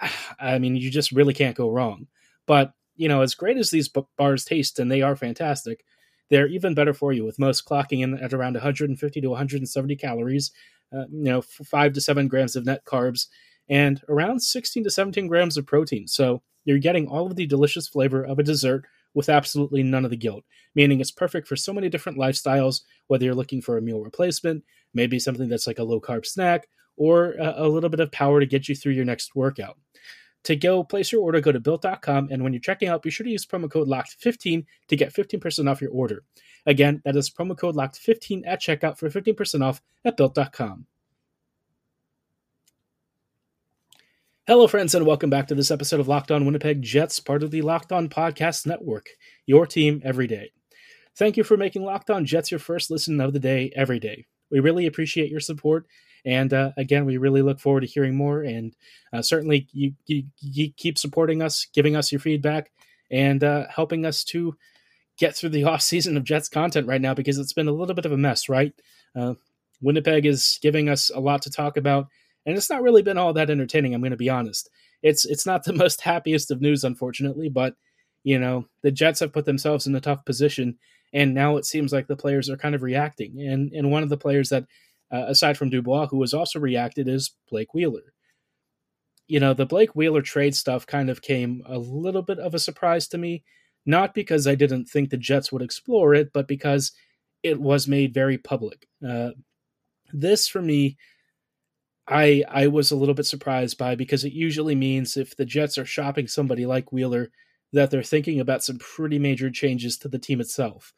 I 0.40 0.58
mean, 0.58 0.76
you 0.76 0.90
just 0.90 1.12
really 1.12 1.34
can't 1.34 1.56
go 1.56 1.70
wrong. 1.70 2.06
But, 2.46 2.72
you 2.96 3.08
know, 3.08 3.22
as 3.22 3.34
great 3.34 3.56
as 3.56 3.70
these 3.70 3.90
bars 4.18 4.44
taste, 4.44 4.78
and 4.78 4.90
they 4.90 5.02
are 5.02 5.16
fantastic, 5.16 5.84
they're 6.30 6.48
even 6.48 6.74
better 6.74 6.94
for 6.94 7.12
you, 7.12 7.24
with 7.24 7.38
most 7.38 7.66
clocking 7.66 8.02
in 8.02 8.18
at 8.18 8.32
around 8.32 8.54
150 8.54 9.20
to 9.20 9.28
170 9.28 9.96
calories, 9.96 10.50
uh, 10.96 11.04
you 11.10 11.24
know, 11.24 11.42
five 11.42 11.92
to 11.94 12.00
seven 12.00 12.28
grams 12.28 12.56
of 12.56 12.64
net 12.64 12.84
carbs, 12.84 13.26
and 13.68 14.02
around 14.08 14.40
16 14.40 14.84
to 14.84 14.90
17 14.90 15.26
grams 15.26 15.56
of 15.56 15.66
protein. 15.66 16.06
So, 16.06 16.42
you're 16.64 16.78
getting 16.78 17.06
all 17.06 17.26
of 17.26 17.36
the 17.36 17.46
delicious 17.46 17.86
flavor 17.86 18.24
of 18.24 18.40
a 18.40 18.42
dessert 18.42 18.86
with 19.14 19.28
absolutely 19.28 19.84
none 19.84 20.04
of 20.04 20.10
the 20.10 20.16
guilt, 20.16 20.44
meaning 20.74 21.00
it's 21.00 21.12
perfect 21.12 21.46
for 21.46 21.54
so 21.54 21.72
many 21.72 21.88
different 21.88 22.18
lifestyles, 22.18 22.82
whether 23.06 23.24
you're 23.24 23.34
looking 23.36 23.62
for 23.62 23.78
a 23.78 23.82
meal 23.82 24.00
replacement, 24.00 24.64
maybe 24.92 25.18
something 25.20 25.48
that's 25.48 25.66
like 25.68 25.78
a 25.78 25.84
low 25.84 26.00
carb 26.00 26.26
snack, 26.26 26.66
or 26.96 27.34
a, 27.38 27.68
little 27.68 27.90
bit 27.90 28.00
of 28.00 28.12
power 28.12 28.40
to 28.40 28.46
get 28.46 28.68
you 28.68 28.74
through 28.74 28.92
your 28.92 29.04
next 29.04 29.34
workout. 29.34 29.78
To 30.44 30.56
go 30.56 30.84
place 30.84 31.10
your 31.10 31.22
order, 31.22 31.40
go 31.40 31.52
to 31.52 31.60
built.com, 31.60 32.28
and 32.30 32.42
when 32.42 32.52
you're 32.52 32.60
checking 32.60 32.88
out, 32.88 33.02
be 33.02 33.10
sure 33.10 33.24
to 33.24 33.30
use 33.30 33.44
promo 33.44 33.70
code 33.70 33.88
LOCKED15 33.88 34.64
to 34.88 34.96
get 34.96 35.12
15% 35.12 35.70
off 35.70 35.80
your 35.80 35.90
order. 35.90 36.22
Again, 36.66 37.02
that 37.04 37.16
is 37.16 37.30
promo 37.30 37.58
code 37.58 37.74
LOCKED15 37.74 38.42
at 38.46 38.62
checkout 38.62 38.96
for 38.96 39.10
15% 39.10 39.64
off 39.64 39.82
at 40.04 40.16
built.com. 40.16 40.86
Hello, 44.46 44.68
friends, 44.68 44.94
and 44.94 45.04
welcome 45.04 45.28
back 45.28 45.48
to 45.48 45.56
this 45.56 45.72
episode 45.72 45.98
of 45.98 46.06
Locked 46.06 46.30
On 46.30 46.46
Winnipeg 46.46 46.80
Jets, 46.80 47.18
part 47.18 47.42
of 47.42 47.50
the 47.50 47.62
Locked 47.62 47.90
On 47.90 48.08
Podcast 48.08 48.64
Network, 48.64 49.08
your 49.44 49.66
team 49.66 50.00
every 50.04 50.28
day. 50.28 50.52
Thank 51.16 51.36
you 51.36 51.42
for 51.42 51.56
making 51.56 51.82
Locked 51.82 52.10
On 52.10 52.24
Jets 52.24 52.52
your 52.52 52.60
first 52.60 52.88
listen 52.88 53.20
of 53.20 53.32
the 53.32 53.40
day 53.40 53.72
every 53.74 53.98
day. 53.98 54.26
We 54.52 54.60
really 54.60 54.86
appreciate 54.86 55.32
your 55.32 55.40
support. 55.40 55.86
And 56.26 56.52
uh, 56.52 56.72
again, 56.76 57.06
we 57.06 57.16
really 57.16 57.40
look 57.40 57.60
forward 57.60 57.80
to 57.80 57.86
hearing 57.86 58.16
more. 58.16 58.42
And 58.42 58.74
uh, 59.12 59.22
certainly, 59.22 59.68
you, 59.72 59.94
you, 60.06 60.24
you, 60.40 60.72
keep 60.76 60.98
supporting 60.98 61.40
us, 61.40 61.66
giving 61.72 61.96
us 61.96 62.12
your 62.12 62.18
feedback, 62.18 62.70
and 63.10 63.42
uh, 63.42 63.66
helping 63.74 64.04
us 64.04 64.24
to 64.24 64.56
get 65.18 65.34
through 65.34 65.50
the 65.50 65.64
off 65.70 65.80
season 65.80 66.16
of 66.16 66.24
Jets 66.24 66.48
content 66.48 66.86
right 66.86 67.00
now 67.00 67.14
because 67.14 67.38
it's 67.38 67.54
been 67.54 67.68
a 67.68 67.72
little 67.72 67.94
bit 67.94 68.06
of 68.06 68.12
a 68.12 68.18
mess, 68.18 68.48
right? 68.48 68.74
Uh, 69.14 69.34
Winnipeg 69.80 70.26
is 70.26 70.58
giving 70.60 70.88
us 70.88 71.10
a 71.14 71.20
lot 71.20 71.42
to 71.42 71.50
talk 71.50 71.76
about 71.76 72.08
and 72.46 72.56
it's 72.56 72.70
not 72.70 72.82
really 72.82 73.02
been 73.02 73.18
all 73.18 73.32
that 73.34 73.50
entertaining. 73.50 73.92
I'm 73.92 74.00
going 74.00 74.12
to 74.12 74.16
be 74.16 74.30
honest. 74.30 74.70
It's 75.02 75.24
it's 75.26 75.44
not 75.44 75.64
the 75.64 75.72
most 75.84 76.00
happiest 76.00 76.50
of 76.50 76.62
news, 76.62 76.84
unfortunately, 76.84 77.48
but 77.50 77.74
you 78.22 78.38
know 78.38 78.66
the 78.82 78.92
Jets 78.92 79.20
have 79.20 79.32
put 79.32 79.44
themselves 79.44 79.86
in 79.86 79.94
a 79.94 80.00
tough 80.00 80.24
position, 80.24 80.78
and 81.12 81.34
now 81.34 81.56
it 81.56 81.66
seems 81.66 81.92
like 81.92 82.06
the 82.06 82.16
players 82.16 82.48
are 82.48 82.56
kind 82.56 82.74
of 82.74 82.82
reacting. 82.82 83.40
And 83.40 83.72
and 83.72 83.90
one 83.90 84.04
of 84.04 84.08
the 84.08 84.16
players 84.16 84.48
that, 84.50 84.64
uh, 85.12 85.24
aside 85.28 85.56
from 85.56 85.70
Dubois, 85.70 86.08
who 86.08 86.20
has 86.20 86.34
also 86.34 86.58
reacted, 86.58 87.08
is 87.08 87.32
Blake 87.50 87.74
Wheeler. 87.74 88.12
You 89.28 89.40
know 89.40 89.54
the 89.54 89.66
Blake 89.66 89.96
Wheeler 89.96 90.22
trade 90.22 90.54
stuff 90.54 90.86
kind 90.86 91.10
of 91.10 91.22
came 91.22 91.62
a 91.66 91.78
little 91.78 92.22
bit 92.22 92.38
of 92.38 92.54
a 92.54 92.58
surprise 92.60 93.08
to 93.08 93.18
me, 93.18 93.42
not 93.84 94.14
because 94.14 94.46
I 94.46 94.54
didn't 94.54 94.86
think 94.86 95.10
the 95.10 95.16
Jets 95.16 95.50
would 95.50 95.62
explore 95.62 96.14
it, 96.14 96.32
but 96.32 96.46
because 96.46 96.92
it 97.42 97.60
was 97.60 97.88
made 97.88 98.14
very 98.14 98.38
public. 98.38 98.86
Uh, 99.06 99.30
this 100.12 100.46
for 100.46 100.62
me 100.62 100.96
I 102.08 102.44
I 102.48 102.68
was 102.68 102.90
a 102.90 102.96
little 102.96 103.14
bit 103.14 103.26
surprised 103.26 103.78
by 103.78 103.94
because 103.94 104.24
it 104.24 104.32
usually 104.32 104.74
means 104.74 105.16
if 105.16 105.36
the 105.36 105.44
Jets 105.44 105.78
are 105.78 105.84
shopping 105.84 106.28
somebody 106.28 106.66
like 106.66 106.92
Wheeler, 106.92 107.30
that 107.72 107.90
they're 107.90 108.02
thinking 108.02 108.40
about 108.40 108.62
some 108.64 108.78
pretty 108.78 109.18
major 109.18 109.50
changes 109.50 109.98
to 109.98 110.08
the 110.08 110.18
team 110.18 110.40
itself. 110.40 110.92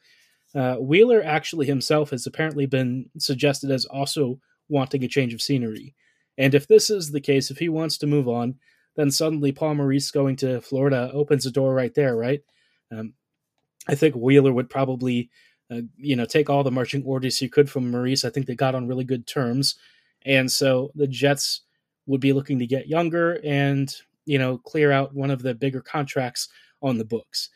Uh, 0.55 0.75
Wheeler 0.75 1.21
actually 1.23 1.67
himself 1.67 2.09
has 2.09 2.25
apparently 2.25 2.65
been 2.65 3.09
suggested 3.17 3.71
as 3.71 3.85
also 3.85 4.39
wanting 4.67 5.03
a 5.03 5.07
change 5.07 5.33
of 5.33 5.41
scenery. 5.41 5.95
And 6.37 6.55
if 6.55 6.67
this 6.67 6.89
is 6.89 7.11
the 7.11 7.21
case, 7.21 7.51
if 7.51 7.57
he 7.57 7.69
wants 7.69 7.97
to 7.99 8.07
move 8.07 8.27
on, 8.27 8.55
then 8.95 9.11
suddenly 9.11 9.51
Paul 9.51 9.75
Maurice 9.75 10.11
going 10.11 10.35
to 10.37 10.61
Florida 10.61 11.11
opens 11.13 11.45
a 11.45 11.51
door 11.51 11.73
right 11.73 11.93
there, 11.93 12.15
right? 12.15 12.41
Um, 12.91 13.13
I 13.87 13.95
think 13.95 14.15
Wheeler 14.15 14.53
would 14.53 14.69
probably, 14.69 15.29
uh, 15.71 15.81
you 15.97 16.15
know, 16.15 16.25
take 16.25 16.49
all 16.49 16.63
the 16.63 16.71
marching 16.71 17.03
orders 17.03 17.37
he 17.37 17.49
could 17.49 17.69
from 17.69 17.91
Maurice. 17.91 18.25
I 18.25 18.29
think 18.29 18.45
they 18.45 18.55
got 18.55 18.75
on 18.75 18.87
really 18.87 19.03
good 19.03 19.27
terms, 19.27 19.75
and 20.25 20.51
so 20.51 20.91
the 20.95 21.07
Jets 21.07 21.61
would 22.05 22.21
be 22.21 22.33
looking 22.33 22.59
to 22.59 22.67
get 22.67 22.87
younger 22.87 23.39
and 23.43 23.95
you 24.25 24.37
know 24.37 24.57
clear 24.57 24.91
out 24.91 25.13
one 25.13 25.31
of 25.31 25.41
the 25.41 25.53
bigger 25.53 25.81
contracts 25.81 26.49
on 26.81 26.97
the 26.97 27.05
books. 27.05 27.49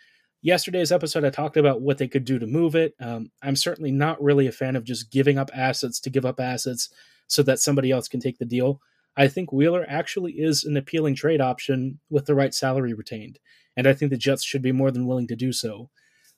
Yesterday's 0.44 0.92
episode, 0.92 1.24
I 1.24 1.30
talked 1.30 1.56
about 1.56 1.82
what 1.82 1.98
they 1.98 2.08
could 2.08 2.26
do 2.26 2.38
to 2.38 2.46
move 2.46 2.76
it. 2.76 2.94
Um, 3.00 3.32
I'm 3.42 3.56
certainly 3.56 3.92
not 3.92 4.22
really 4.22 4.46
a 4.46 4.52
fan 4.52 4.76
of 4.76 4.84
just 4.84 5.10
giving 5.10 5.38
up 5.38 5.50
assets 5.54 6.02
to 6.02 6.10
give 6.10 6.26
up 6.26 6.42
assets 6.42 6.90
so 7.28 7.42
that 7.44 7.60
somebody 7.60 7.92
else 7.92 8.10
can 8.10 8.20
take 8.20 8.38
the 8.38 8.46
deal. 8.46 8.82
I 9.16 9.30
think 9.30 9.54
Wheeler 9.54 9.86
actually 9.88 10.34
is 10.34 10.66
an 10.66 10.76
appealing 10.76 11.16
trade 11.16 11.40
option 11.40 12.00
with 12.10 12.26
the 12.26 12.36
right 12.36 12.54
salary 12.54 12.94
retained, 12.94 13.40
and 13.78 13.88
I 13.88 13.94
think 13.94 14.12
the 14.12 14.18
Jets 14.18 14.44
should 14.44 14.62
be 14.62 14.74
more 14.74 14.92
than 14.92 15.08
willing 15.08 15.28
to 15.28 15.36
do 15.36 15.54
so. 15.54 15.90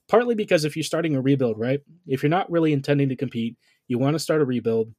Partly 0.07 0.35
because 0.35 0.65
if 0.65 0.75
you're 0.75 0.83
starting 0.83 1.15
a 1.15 1.21
rebuild, 1.21 1.57
right? 1.57 1.81
If 2.05 2.21
you're 2.21 2.29
not 2.29 2.51
really 2.51 2.74
intending 2.74 3.09
to 3.09 3.15
compete, 3.15 3.57
you 3.88 3.97
want 3.97 4.13
to 4.13 4.19
start 4.19 4.41
a 4.41 4.45
rebuild, 4.45 4.93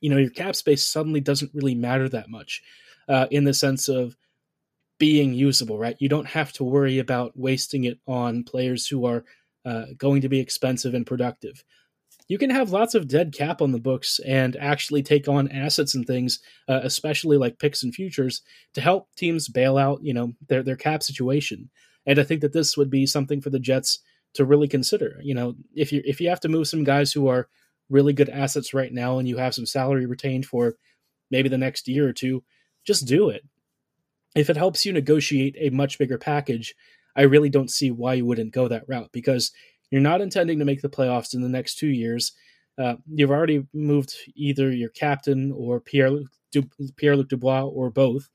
you 0.00 0.08
know, 0.08 0.16
your 0.16 0.30
cap 0.30 0.56
space 0.56 0.82
suddenly 0.82 1.20
doesn't 1.20 1.52
really 1.52 1.74
matter 1.74 2.08
that 2.08 2.30
much 2.30 2.62
uh, 3.06 3.26
in 3.30 3.44
the 3.44 3.52
sense 3.52 3.88
of 3.88 4.16
being 4.98 5.32
usable, 5.34 5.78
right? 5.78 5.96
You 5.98 6.08
don't 6.08 6.26
have 6.26 6.52
to 6.54 6.64
worry 6.64 6.98
about 6.98 7.32
wasting 7.36 7.84
it 7.84 7.98
on 8.06 8.44
players 8.44 8.86
who 8.86 9.06
are 9.06 9.24
uh, 9.64 9.86
going 9.96 10.22
to 10.22 10.28
be 10.28 10.40
expensive 10.40 10.94
and 10.94 11.06
productive 11.06 11.64
you 12.28 12.38
can 12.38 12.50
have 12.50 12.70
lots 12.70 12.94
of 12.94 13.08
dead 13.08 13.32
cap 13.32 13.60
on 13.60 13.72
the 13.72 13.78
books 13.78 14.18
and 14.24 14.56
actually 14.56 15.02
take 15.02 15.28
on 15.28 15.50
assets 15.50 15.94
and 15.94 16.06
things, 16.06 16.40
uh, 16.68 16.80
especially 16.82 17.36
like 17.36 17.58
picks 17.58 17.82
and 17.82 17.94
futures, 17.94 18.42
to 18.72 18.80
help 18.80 19.08
teams 19.16 19.48
bail 19.48 19.76
out, 19.76 20.02
you 20.02 20.14
know, 20.14 20.32
their 20.48 20.62
their 20.62 20.76
cap 20.76 21.02
situation. 21.02 21.70
And 22.06 22.18
I 22.18 22.24
think 22.24 22.40
that 22.40 22.52
this 22.52 22.76
would 22.76 22.90
be 22.90 23.06
something 23.06 23.40
for 23.40 23.50
the 23.50 23.58
Jets 23.58 23.98
to 24.34 24.44
really 24.44 24.68
consider. 24.68 25.20
You 25.22 25.34
know, 25.34 25.54
if 25.74 25.92
you 25.92 26.02
if 26.04 26.20
you 26.20 26.28
have 26.30 26.40
to 26.40 26.48
move 26.48 26.66
some 26.66 26.84
guys 26.84 27.12
who 27.12 27.28
are 27.28 27.48
really 27.90 28.14
good 28.14 28.30
assets 28.30 28.72
right 28.72 28.92
now 28.92 29.18
and 29.18 29.28
you 29.28 29.36
have 29.36 29.54
some 29.54 29.66
salary 29.66 30.06
retained 30.06 30.46
for 30.46 30.76
maybe 31.30 31.50
the 31.50 31.58
next 31.58 31.88
year 31.88 32.08
or 32.08 32.12
two, 32.12 32.42
just 32.86 33.06
do 33.06 33.28
it. 33.28 33.44
If 34.34 34.50
it 34.50 34.56
helps 34.56 34.84
you 34.84 34.92
negotiate 34.92 35.56
a 35.58 35.70
much 35.70 35.98
bigger 35.98 36.18
package, 36.18 36.74
I 37.16 37.22
really 37.22 37.50
don't 37.50 37.70
see 37.70 37.90
why 37.90 38.14
you 38.14 38.26
wouldn't 38.26 38.52
go 38.52 38.68
that 38.68 38.88
route 38.88 39.10
because 39.12 39.52
you're 39.90 40.00
not 40.00 40.20
intending 40.20 40.58
to 40.58 40.64
make 40.64 40.82
the 40.82 40.88
playoffs 40.88 41.34
in 41.34 41.42
the 41.42 41.48
next 41.48 41.76
two 41.76 41.88
years. 41.88 42.32
Uh, 42.76 42.96
you've 43.06 43.30
already 43.30 43.66
moved 43.72 44.14
either 44.34 44.72
your 44.72 44.88
captain 44.88 45.52
or 45.52 45.80
Pierre 45.80 46.10
du- 46.50 46.68
Pierre 46.96 47.16
Luc 47.16 47.28
Dubois 47.28 47.62
or 47.62 47.90
both. 47.90 48.28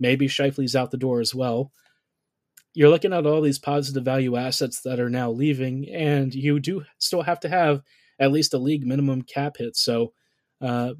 Maybe 0.00 0.26
Scheifele's 0.26 0.74
out 0.74 0.90
the 0.90 0.96
door 0.96 1.20
as 1.20 1.34
well. 1.34 1.70
You're 2.72 2.90
looking 2.90 3.12
at 3.12 3.26
all 3.26 3.40
these 3.40 3.60
positive 3.60 4.04
value 4.04 4.34
assets 4.34 4.80
that 4.80 4.98
are 4.98 5.10
now 5.10 5.30
leaving, 5.30 5.88
and 5.88 6.34
you 6.34 6.58
do 6.58 6.84
still 6.98 7.22
have 7.22 7.38
to 7.40 7.48
have 7.48 7.82
at 8.18 8.32
least 8.32 8.54
a 8.54 8.58
league 8.58 8.84
minimum 8.84 9.22
cap 9.22 9.58
hit. 9.58 9.76
So, 9.76 10.12
uh, 10.60 10.94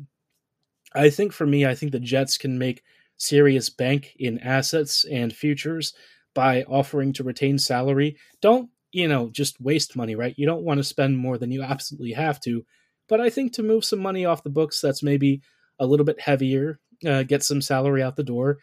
I 0.94 1.10
think 1.10 1.32
for 1.32 1.46
me, 1.46 1.66
I 1.66 1.74
think 1.74 1.90
the 1.90 1.98
Jets 1.98 2.38
can 2.38 2.58
make 2.58 2.84
serious 3.16 3.70
bank 3.70 4.14
in 4.18 4.38
assets 4.40 5.04
and 5.10 5.32
futures 5.32 5.94
by 6.34 6.62
offering 6.64 7.12
to 7.12 7.24
retain 7.24 7.58
salary. 7.58 8.16
Don't 8.40 8.70
you 8.94 9.08
know, 9.08 9.28
just 9.28 9.60
waste 9.60 9.96
money, 9.96 10.14
right? 10.14 10.34
You 10.38 10.46
don't 10.46 10.62
want 10.62 10.78
to 10.78 10.84
spend 10.84 11.18
more 11.18 11.36
than 11.36 11.50
you 11.50 11.62
absolutely 11.62 12.12
have 12.12 12.38
to. 12.42 12.64
But 13.08 13.20
I 13.20 13.28
think 13.28 13.52
to 13.54 13.62
move 13.62 13.84
some 13.84 13.98
money 13.98 14.24
off 14.24 14.44
the 14.44 14.50
books 14.50 14.80
that's 14.80 15.02
maybe 15.02 15.42
a 15.80 15.86
little 15.86 16.06
bit 16.06 16.20
heavier, 16.20 16.78
uh, 17.04 17.24
get 17.24 17.42
some 17.42 17.60
salary 17.60 18.04
out 18.04 18.14
the 18.14 18.22
door, 18.22 18.58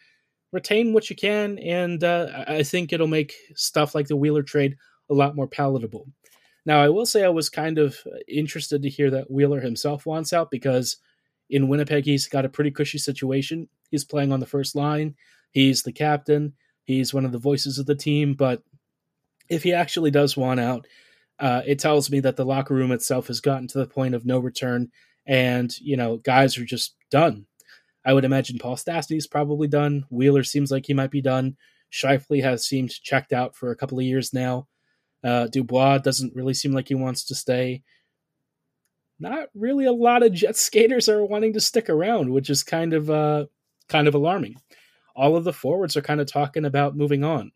retain 0.50 0.94
what 0.94 1.10
you 1.10 1.16
can, 1.16 1.58
and 1.58 2.02
uh, 2.02 2.44
I 2.48 2.62
think 2.62 2.92
it'll 2.92 3.06
make 3.06 3.34
stuff 3.54 3.94
like 3.94 4.08
the 4.08 4.16
Wheeler 4.16 4.42
trade 4.42 4.76
a 5.10 5.14
lot 5.14 5.36
more 5.36 5.46
palatable. 5.46 6.06
Now, 6.64 6.80
I 6.80 6.88
will 6.88 7.06
say 7.06 7.24
I 7.24 7.28
was 7.28 7.50
kind 7.50 7.78
of 7.78 7.98
interested 8.26 8.82
to 8.82 8.88
hear 8.88 9.10
that 9.10 9.30
Wheeler 9.30 9.60
himself 9.60 10.06
wants 10.06 10.32
out 10.32 10.50
because 10.50 10.96
in 11.52 11.68
Winnipeg, 11.68 12.04
he's 12.04 12.26
got 12.26 12.44
a 12.44 12.48
pretty 12.48 12.70
cushy 12.70 12.98
situation. 12.98 13.68
He's 13.90 14.04
playing 14.04 14.32
on 14.32 14.40
the 14.40 14.46
first 14.46 14.74
line, 14.74 15.14
he's 15.50 15.82
the 15.82 15.92
captain, 15.92 16.54
he's 16.84 17.12
one 17.12 17.24
of 17.24 17.32
the 17.32 17.38
voices 17.38 17.78
of 17.78 17.86
the 17.86 17.94
team, 17.94 18.34
but 18.34 18.62
if 19.48 19.62
he 19.62 19.74
actually 19.74 20.10
does 20.10 20.36
want 20.36 20.60
out, 20.60 20.86
uh, 21.38 21.60
it 21.66 21.78
tells 21.78 22.10
me 22.10 22.20
that 22.20 22.36
the 22.36 22.44
locker 22.44 22.74
room 22.74 22.90
itself 22.90 23.26
has 23.26 23.40
gotten 23.40 23.68
to 23.68 23.78
the 23.78 23.86
point 23.86 24.14
of 24.14 24.24
no 24.24 24.38
return, 24.38 24.90
and 25.26 25.78
you 25.80 25.96
know 25.96 26.16
guys 26.16 26.56
are 26.56 26.64
just 26.64 26.94
done. 27.10 27.46
I 28.04 28.14
would 28.14 28.24
imagine 28.24 28.58
Paul 28.58 28.76
Stastny's 28.76 29.26
probably 29.26 29.68
done. 29.68 30.06
Wheeler 30.10 30.42
seems 30.42 30.70
like 30.70 30.86
he 30.86 30.94
might 30.94 31.10
be 31.10 31.20
done. 31.20 31.56
Scheifele 31.92 32.42
has 32.42 32.66
seemed 32.66 32.90
checked 32.90 33.32
out 33.32 33.54
for 33.54 33.70
a 33.70 33.76
couple 33.76 33.98
of 33.98 34.04
years 34.04 34.32
now. 34.32 34.68
Uh, 35.22 35.46
Dubois 35.46 35.98
doesn't 35.98 36.34
really 36.34 36.54
seem 36.54 36.72
like 36.72 36.88
he 36.88 36.94
wants 36.94 37.24
to 37.26 37.34
stay. 37.34 37.82
Not 39.22 39.48
really 39.54 39.86
a 39.86 39.92
lot 39.92 40.22
of 40.22 40.32
Jet 40.32 40.56
skaters 40.68 41.08
are 41.08 41.24
wanting 41.24 41.52
to 41.54 41.60
stick 41.60 41.88
around, 41.88 42.30
which 42.30 42.50
is 42.50 42.62
kind 42.62 42.92
of 42.92 43.08
uh, 43.08 43.46
kind 43.88 44.08
of 44.08 44.14
alarming. 44.14 44.56
All 45.14 45.36
of 45.36 45.44
the 45.44 45.52
forwards 45.52 45.96
are 45.96 46.02
kind 46.02 46.20
of 46.20 46.26
talking 46.26 46.64
about 46.64 46.96
moving 46.96 47.22
on. 47.22 47.52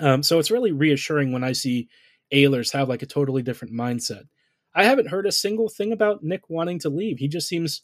Um, 0.00 0.22
so 0.22 0.38
it's 0.38 0.50
really 0.50 0.72
reassuring 0.72 1.32
when 1.32 1.44
I 1.44 1.52
see 1.52 1.88
Ehlers 2.32 2.72
have 2.72 2.88
like 2.88 3.02
a 3.02 3.06
totally 3.06 3.42
different 3.42 3.74
mindset. 3.74 4.24
I 4.74 4.84
haven't 4.84 5.08
heard 5.08 5.26
a 5.26 5.32
single 5.32 5.68
thing 5.68 5.92
about 5.92 6.24
Nick 6.24 6.48
wanting 6.48 6.78
to 6.80 6.88
leave. 6.88 7.18
He 7.18 7.28
just 7.28 7.46
seems 7.46 7.82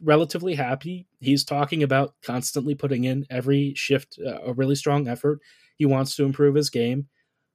relatively 0.00 0.54
happy. 0.54 1.06
He's 1.20 1.44
talking 1.44 1.82
about 1.82 2.14
constantly 2.24 2.74
putting 2.74 3.04
in 3.04 3.26
every 3.28 3.74
shift 3.74 4.18
uh, 4.24 4.40
a 4.42 4.52
really 4.54 4.76
strong 4.76 5.08
effort. 5.08 5.40
He 5.76 5.84
wants 5.84 6.16
to 6.16 6.24
improve 6.24 6.54
his 6.54 6.70
game. 6.70 7.08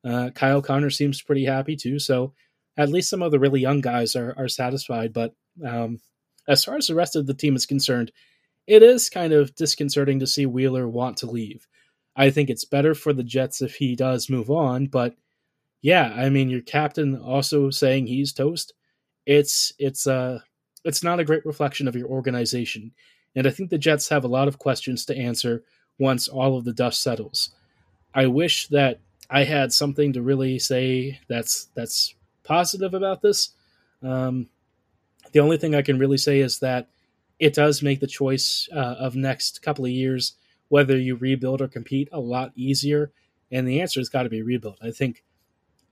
Uh, 0.04 0.30
Kyle 0.36 0.62
Connor 0.62 0.90
seems 0.90 1.22
pretty 1.22 1.46
happy 1.46 1.76
too. 1.76 1.98
So 1.98 2.34
at 2.78 2.90
least 2.90 3.10
some 3.10 3.22
of 3.22 3.32
the 3.32 3.40
really 3.40 3.60
young 3.60 3.82
guys 3.82 4.16
are 4.16 4.34
are 4.38 4.48
satisfied. 4.48 5.14
But 5.14 5.34
um, 5.66 6.00
as 6.48 6.64
far 6.64 6.78
as 6.78 6.88
the 6.88 6.96
rest 6.96 7.16
of 7.16 7.28
the 7.28 7.34
team 7.34 7.56
is 7.56 7.66
concerned, 7.66 8.12
it 8.68 8.84
is 8.84 9.10
kind 9.10 9.34
of 9.34 9.56
disconcerting 9.56 10.20
to 10.20 10.28
see 10.28 10.46
Wheeler 10.46 10.88
want 10.88 11.18
to 11.18 11.32
leave. 11.32 11.68
I 12.16 12.30
think 12.32 12.50
it's 12.50 12.66
better 12.66 12.94
for 12.96 13.14
the 13.14 13.24
Jets 13.24 13.62
if 13.62 13.76
he 13.76 13.96
does 13.96 14.30
move 14.30 14.50
on. 14.50 14.88
But 14.88 15.16
yeah, 15.82 16.14
I 16.16 16.30
mean, 16.30 16.50
your 16.50 16.62
captain 16.62 17.16
also 17.16 17.70
saying 17.70 18.08
he's 18.08 18.34
toast. 18.34 18.74
It's 19.26 19.74
it's 19.78 20.08
uh 20.08 20.40
it's 20.84 21.04
not 21.04 21.20
a 21.20 21.26
great 21.26 21.46
reflection 21.46 21.88
of 21.88 21.96
your 21.96 22.08
organization, 22.08 22.92
and 23.36 23.48
I 23.48 23.52
think 23.52 23.70
the 23.70 23.78
Jets 23.78 24.10
have 24.10 24.24
a 24.24 24.30
lot 24.30 24.48
of 24.48 24.60
questions 24.60 25.06
to 25.06 25.18
answer 25.18 25.64
once 26.00 26.28
all 26.28 26.58
of 26.58 26.66
the 26.66 26.74
dust 26.74 27.02
settles. 27.02 27.52
I 28.14 28.28
wish 28.28 28.68
that 28.68 29.00
I 29.30 29.44
had 29.44 29.74
something 29.74 30.14
to 30.14 30.22
really 30.22 30.60
say 30.60 31.20
that's 31.28 31.66
that's 31.76 32.16
positive 32.48 32.94
about 32.94 33.22
this. 33.22 33.50
Um, 34.02 34.48
the 35.32 35.40
only 35.40 35.58
thing 35.58 35.76
I 35.76 35.82
can 35.82 36.00
really 36.00 36.18
say 36.18 36.40
is 36.40 36.60
that 36.60 36.88
it 37.40 37.54
does 37.54 37.84
make 37.84 38.00
the 38.00 38.08
choice 38.08 38.68
uh, 38.74 38.96
of 39.00 39.16
next 39.16 39.62
couple 39.62 39.86
of 39.86 39.92
years 39.92 40.34
whether 40.70 40.98
you 40.98 41.16
rebuild 41.16 41.62
or 41.62 41.68
compete 41.68 42.10
a 42.12 42.20
lot 42.20 42.52
easier? 42.56 43.12
And 43.52 43.68
the 43.68 43.80
answer 43.82 44.00
has 44.00 44.10
got 44.10 44.24
to 44.24 44.30
be 44.30 44.42
rebuild. 44.42 44.78
I 44.82 44.92
think 44.92 45.24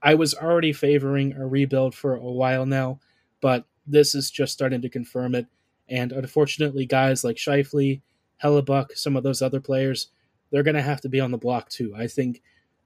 I 0.02 0.14
was 0.14 0.34
already 0.34 0.72
favoring 0.72 1.32
a 1.32 1.46
rebuild 1.46 1.94
for 1.94 2.16
a 2.16 2.20
while 2.20 2.66
now, 2.66 3.00
but 3.40 3.64
this 3.86 4.14
is 4.14 4.30
just 4.30 4.52
starting 4.52 4.82
to 4.82 4.88
confirm 4.88 5.34
it. 5.34 5.46
And 5.88 6.12
unfortunately, 6.12 6.84
guys 6.84 7.24
like 7.24 7.36
Scheifele, 7.36 8.02
Hellebuyck, 8.42 8.96
some 8.96 9.16
of 9.16 9.22
those 9.22 9.40
other 9.40 9.60
players, 9.60 10.08
they're 10.50 10.62
going 10.62 10.76
to 10.76 10.82
have 10.82 11.00
to 11.02 11.08
be 11.08 11.20
on 11.20 11.30
the 11.30 11.38
block 11.38 11.70
too. 11.70 11.94
I 11.96 12.06
think 12.06 12.42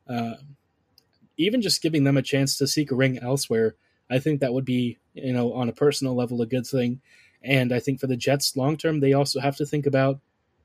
uh, 0.09 0.35
even 1.41 1.63
just 1.63 1.83
giving 1.83 2.05
them 2.05 2.17
a 2.17 2.23
chance 2.23 2.57
to 2.59 2.67
seek 2.67 2.91
a 2.91 2.97
ring 2.97 3.19
elsewhere, 3.19 3.75
I 4.11 4.19
think 4.19 4.41
that 4.41 4.53
would 4.53 4.65
be, 4.65 4.99
you 5.15 5.33
know, 5.33 5.53
on 5.53 5.69
a 5.69 5.73
personal 5.73 6.15
level, 6.15 6.43
a 6.43 6.47
good 6.47 6.67
thing. 6.67 7.01
And 7.43 7.73
I 7.73 7.81
think 7.81 8.01
for 8.01 8.07
the 8.07 8.17
Jets 8.17 8.57
long 8.57 8.77
term, 8.77 9.01
they 9.01 9.13
also 9.13 9.41
have 9.41 9.57
to 9.57 9.67
think 9.67 9.87
about 9.87 10.21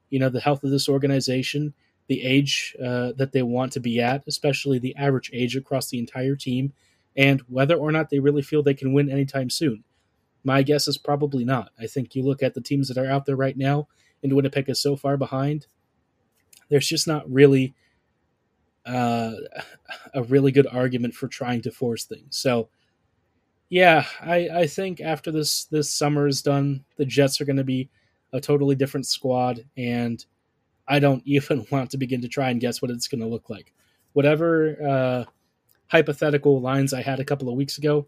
you 0.09 0.19
know 0.19 0.29
the 0.29 0.39
health 0.41 0.63
of 0.63 0.71
this 0.71 0.89
organization, 0.89 1.73
the 2.07 2.21
age 2.21 2.75
uh, 2.83 3.13
that 3.17 3.31
they 3.31 3.41
want 3.41 3.71
to 3.73 3.79
be 3.79 4.01
at, 4.01 4.23
especially 4.27 4.79
the 4.79 4.95
average 4.95 5.31
age 5.33 5.55
across 5.55 5.89
the 5.89 5.99
entire 5.99 6.35
team, 6.35 6.73
and 7.15 7.41
whether 7.47 7.75
or 7.75 7.91
not 7.91 8.09
they 8.09 8.19
really 8.19 8.41
feel 8.41 8.61
they 8.61 8.73
can 8.73 8.93
win 8.93 9.09
anytime 9.09 9.49
soon. 9.49 9.83
My 10.43 10.61
guess 10.61 10.87
is 10.87 10.97
probably 10.97 11.43
not. 11.43 11.71
I 11.79 11.87
think 11.87 12.13
you 12.13 12.23
look 12.23 12.43
at 12.43 12.53
the 12.53 12.61
teams 12.61 12.87
that 12.87 12.97
are 12.97 13.09
out 13.09 13.25
there 13.25 13.35
right 13.35 13.57
now, 13.57 13.87
and 14.21 14.33
Winnipeg 14.33 14.69
is 14.69 14.81
so 14.81 14.95
far 14.95 15.17
behind. 15.17 15.67
There's 16.69 16.87
just 16.87 17.07
not 17.07 17.29
really 17.31 17.73
uh, 18.85 19.31
a 20.13 20.23
really 20.23 20.51
good 20.51 20.67
argument 20.67 21.13
for 21.15 21.27
trying 21.27 21.61
to 21.63 21.71
force 21.71 22.05
things. 22.05 22.37
So, 22.37 22.69
yeah, 23.69 24.05
I, 24.21 24.49
I 24.49 24.67
think 24.67 25.01
after 25.01 25.31
this 25.31 25.65
this 25.65 25.91
summer 25.91 26.27
is 26.27 26.41
done, 26.41 26.85
the 26.97 27.05
Jets 27.05 27.41
are 27.41 27.45
going 27.45 27.57
to 27.57 27.63
be 27.63 27.89
a 28.33 28.39
totally 28.41 28.75
different 28.75 29.07
squad, 29.07 29.65
and 29.77 30.23
I 30.87 30.99
don't 30.99 31.23
even 31.27 31.65
want 31.71 31.91
to 31.91 31.97
begin 31.97 32.21
to 32.21 32.27
try 32.27 32.49
and 32.49 32.61
guess 32.61 32.81
what 32.81 32.91
it's 32.91 33.07
going 33.07 33.21
to 33.21 33.27
look 33.27 33.49
like. 33.49 33.73
whatever 34.13 34.77
uh, 34.87 35.25
hypothetical 35.87 36.61
lines 36.61 36.93
I 36.93 37.01
had 37.01 37.19
a 37.19 37.25
couple 37.25 37.49
of 37.49 37.55
weeks 37.55 37.77
ago, 37.77 38.07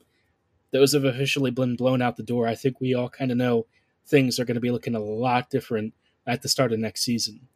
those 0.72 0.94
have 0.94 1.04
officially 1.04 1.52
been 1.52 1.76
blown 1.76 2.02
out 2.02 2.16
the 2.18 2.24
door. 2.24 2.48
I 2.48 2.56
think 2.56 2.80
we 2.80 2.94
all 2.94 3.10
kind 3.10 3.32
of 3.32 3.38
know 3.38 3.68
things 4.06 4.40
are 4.40 4.46
going 4.46 4.56
to 4.56 4.62
be 4.62 4.72
looking 4.72 4.96
a 4.96 5.00
lot 5.00 5.50
different 5.50 5.94
at 6.26 6.42
the 6.42 6.50
start 6.50 6.74
of 6.74 6.80
next 6.80 7.02
season. 7.04 7.48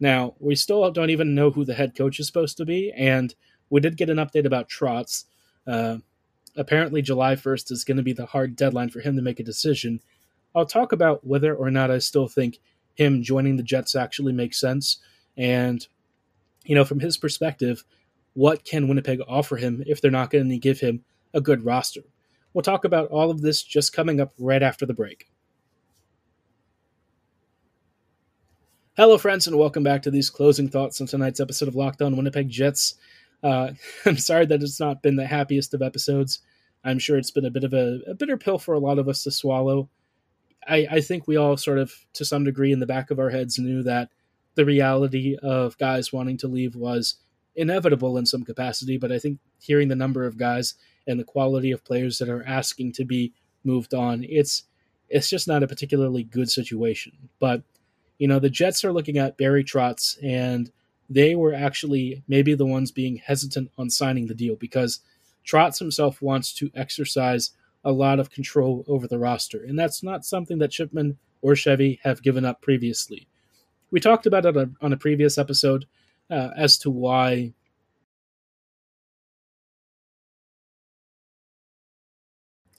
Now, 0.00 0.34
we 0.38 0.54
still 0.54 0.90
don't 0.90 1.10
even 1.10 1.34
know 1.34 1.50
who 1.50 1.64
the 1.64 1.74
head 1.74 1.94
coach 1.94 2.18
is 2.18 2.26
supposed 2.26 2.56
to 2.56 2.64
be, 2.64 2.90
and 2.96 3.34
we 3.68 3.80
did 3.80 3.98
get 3.98 4.08
an 4.08 4.16
update 4.16 4.46
about 4.46 4.68
Trotz. 4.68 5.24
Uh, 5.66 5.98
apparently, 6.56 7.02
July 7.02 7.36
1st 7.36 7.70
is 7.70 7.84
going 7.84 7.98
to 7.98 8.02
be 8.02 8.14
the 8.14 8.26
hard 8.26 8.56
deadline 8.56 8.88
for 8.88 9.00
him 9.00 9.14
to 9.16 9.22
make 9.22 9.38
a 9.38 9.44
decision. 9.44 10.00
I'll 10.54 10.66
talk 10.66 10.92
about 10.92 11.24
whether 11.26 11.54
or 11.54 11.70
not 11.70 11.90
I 11.90 11.98
still 11.98 12.26
think 12.26 12.58
him 12.94 13.22
joining 13.22 13.56
the 13.56 13.62
Jets 13.62 13.94
actually 13.94 14.32
makes 14.32 14.58
sense, 14.58 14.98
and, 15.36 15.86
you 16.64 16.74
know, 16.74 16.84
from 16.84 17.00
his 17.00 17.18
perspective, 17.18 17.84
what 18.32 18.64
can 18.64 18.88
Winnipeg 18.88 19.20
offer 19.28 19.56
him 19.56 19.82
if 19.86 20.00
they're 20.00 20.10
not 20.10 20.30
going 20.30 20.48
to 20.48 20.58
give 20.58 20.80
him 20.80 21.04
a 21.34 21.40
good 21.40 21.64
roster? 21.64 22.02
We'll 22.54 22.62
talk 22.62 22.84
about 22.84 23.08
all 23.10 23.30
of 23.30 23.42
this 23.42 23.62
just 23.62 23.92
coming 23.92 24.20
up 24.20 24.32
right 24.38 24.62
after 24.62 24.86
the 24.86 24.94
break. 24.94 25.28
Hello, 29.00 29.16
friends, 29.16 29.46
and 29.46 29.56
welcome 29.56 29.82
back 29.82 30.02
to 30.02 30.10
these 30.10 30.28
closing 30.28 30.68
thoughts 30.68 31.00
on 31.00 31.06
tonight's 31.06 31.40
episode 31.40 31.68
of 31.68 31.74
Locked 31.74 32.02
On 32.02 32.18
Winnipeg 32.18 32.50
Jets. 32.50 32.96
Uh, 33.42 33.70
I'm 34.04 34.18
sorry 34.18 34.44
that 34.44 34.62
it's 34.62 34.78
not 34.78 35.00
been 35.02 35.16
the 35.16 35.26
happiest 35.26 35.72
of 35.72 35.80
episodes. 35.80 36.40
I'm 36.84 36.98
sure 36.98 37.16
it's 37.16 37.30
been 37.30 37.46
a 37.46 37.50
bit 37.50 37.64
of 37.64 37.72
a, 37.72 38.00
a 38.06 38.12
bitter 38.12 38.36
pill 38.36 38.58
for 38.58 38.74
a 38.74 38.78
lot 38.78 38.98
of 38.98 39.08
us 39.08 39.22
to 39.22 39.30
swallow. 39.30 39.88
I, 40.68 40.86
I 40.90 41.00
think 41.00 41.26
we 41.26 41.38
all 41.38 41.56
sort 41.56 41.78
of, 41.78 41.94
to 42.12 42.26
some 42.26 42.44
degree, 42.44 42.72
in 42.72 42.78
the 42.78 42.84
back 42.84 43.10
of 43.10 43.18
our 43.18 43.30
heads 43.30 43.58
knew 43.58 43.82
that 43.84 44.10
the 44.54 44.66
reality 44.66 45.34
of 45.42 45.78
guys 45.78 46.12
wanting 46.12 46.36
to 46.36 46.48
leave 46.48 46.76
was 46.76 47.14
inevitable 47.56 48.18
in 48.18 48.26
some 48.26 48.44
capacity, 48.44 48.98
but 48.98 49.10
I 49.10 49.18
think 49.18 49.38
hearing 49.62 49.88
the 49.88 49.96
number 49.96 50.26
of 50.26 50.36
guys 50.36 50.74
and 51.06 51.18
the 51.18 51.24
quality 51.24 51.70
of 51.70 51.86
players 51.86 52.18
that 52.18 52.28
are 52.28 52.46
asking 52.46 52.92
to 52.92 53.06
be 53.06 53.32
moved 53.64 53.94
on, 53.94 54.26
it's 54.28 54.64
it's 55.08 55.30
just 55.30 55.48
not 55.48 55.62
a 55.62 55.66
particularly 55.66 56.22
good 56.22 56.50
situation. 56.50 57.30
But 57.40 57.62
you 58.20 58.28
know, 58.28 58.38
the 58.38 58.50
Jets 58.50 58.84
are 58.84 58.92
looking 58.92 59.16
at 59.16 59.38
Barry 59.38 59.64
Trotz, 59.64 60.22
and 60.22 60.70
they 61.08 61.34
were 61.34 61.54
actually 61.54 62.22
maybe 62.28 62.52
the 62.54 62.66
ones 62.66 62.92
being 62.92 63.16
hesitant 63.16 63.70
on 63.78 63.88
signing 63.88 64.26
the 64.26 64.34
deal 64.34 64.56
because 64.56 65.00
Trotz 65.46 65.78
himself 65.78 66.20
wants 66.20 66.52
to 66.56 66.70
exercise 66.74 67.52
a 67.82 67.90
lot 67.90 68.20
of 68.20 68.30
control 68.30 68.84
over 68.86 69.08
the 69.08 69.18
roster, 69.18 69.64
and 69.64 69.78
that's 69.78 70.02
not 70.02 70.26
something 70.26 70.58
that 70.58 70.70
Chipman 70.70 71.16
or 71.40 71.56
Chevy 71.56 71.98
have 72.02 72.22
given 72.22 72.44
up 72.44 72.60
previously. 72.60 73.26
We 73.90 74.00
talked 74.00 74.26
about 74.26 74.44
it 74.44 74.68
on 74.82 74.92
a 74.92 74.98
previous 74.98 75.38
episode 75.38 75.86
uh, 76.30 76.50
as 76.58 76.76
to 76.80 76.90
why 76.90 77.54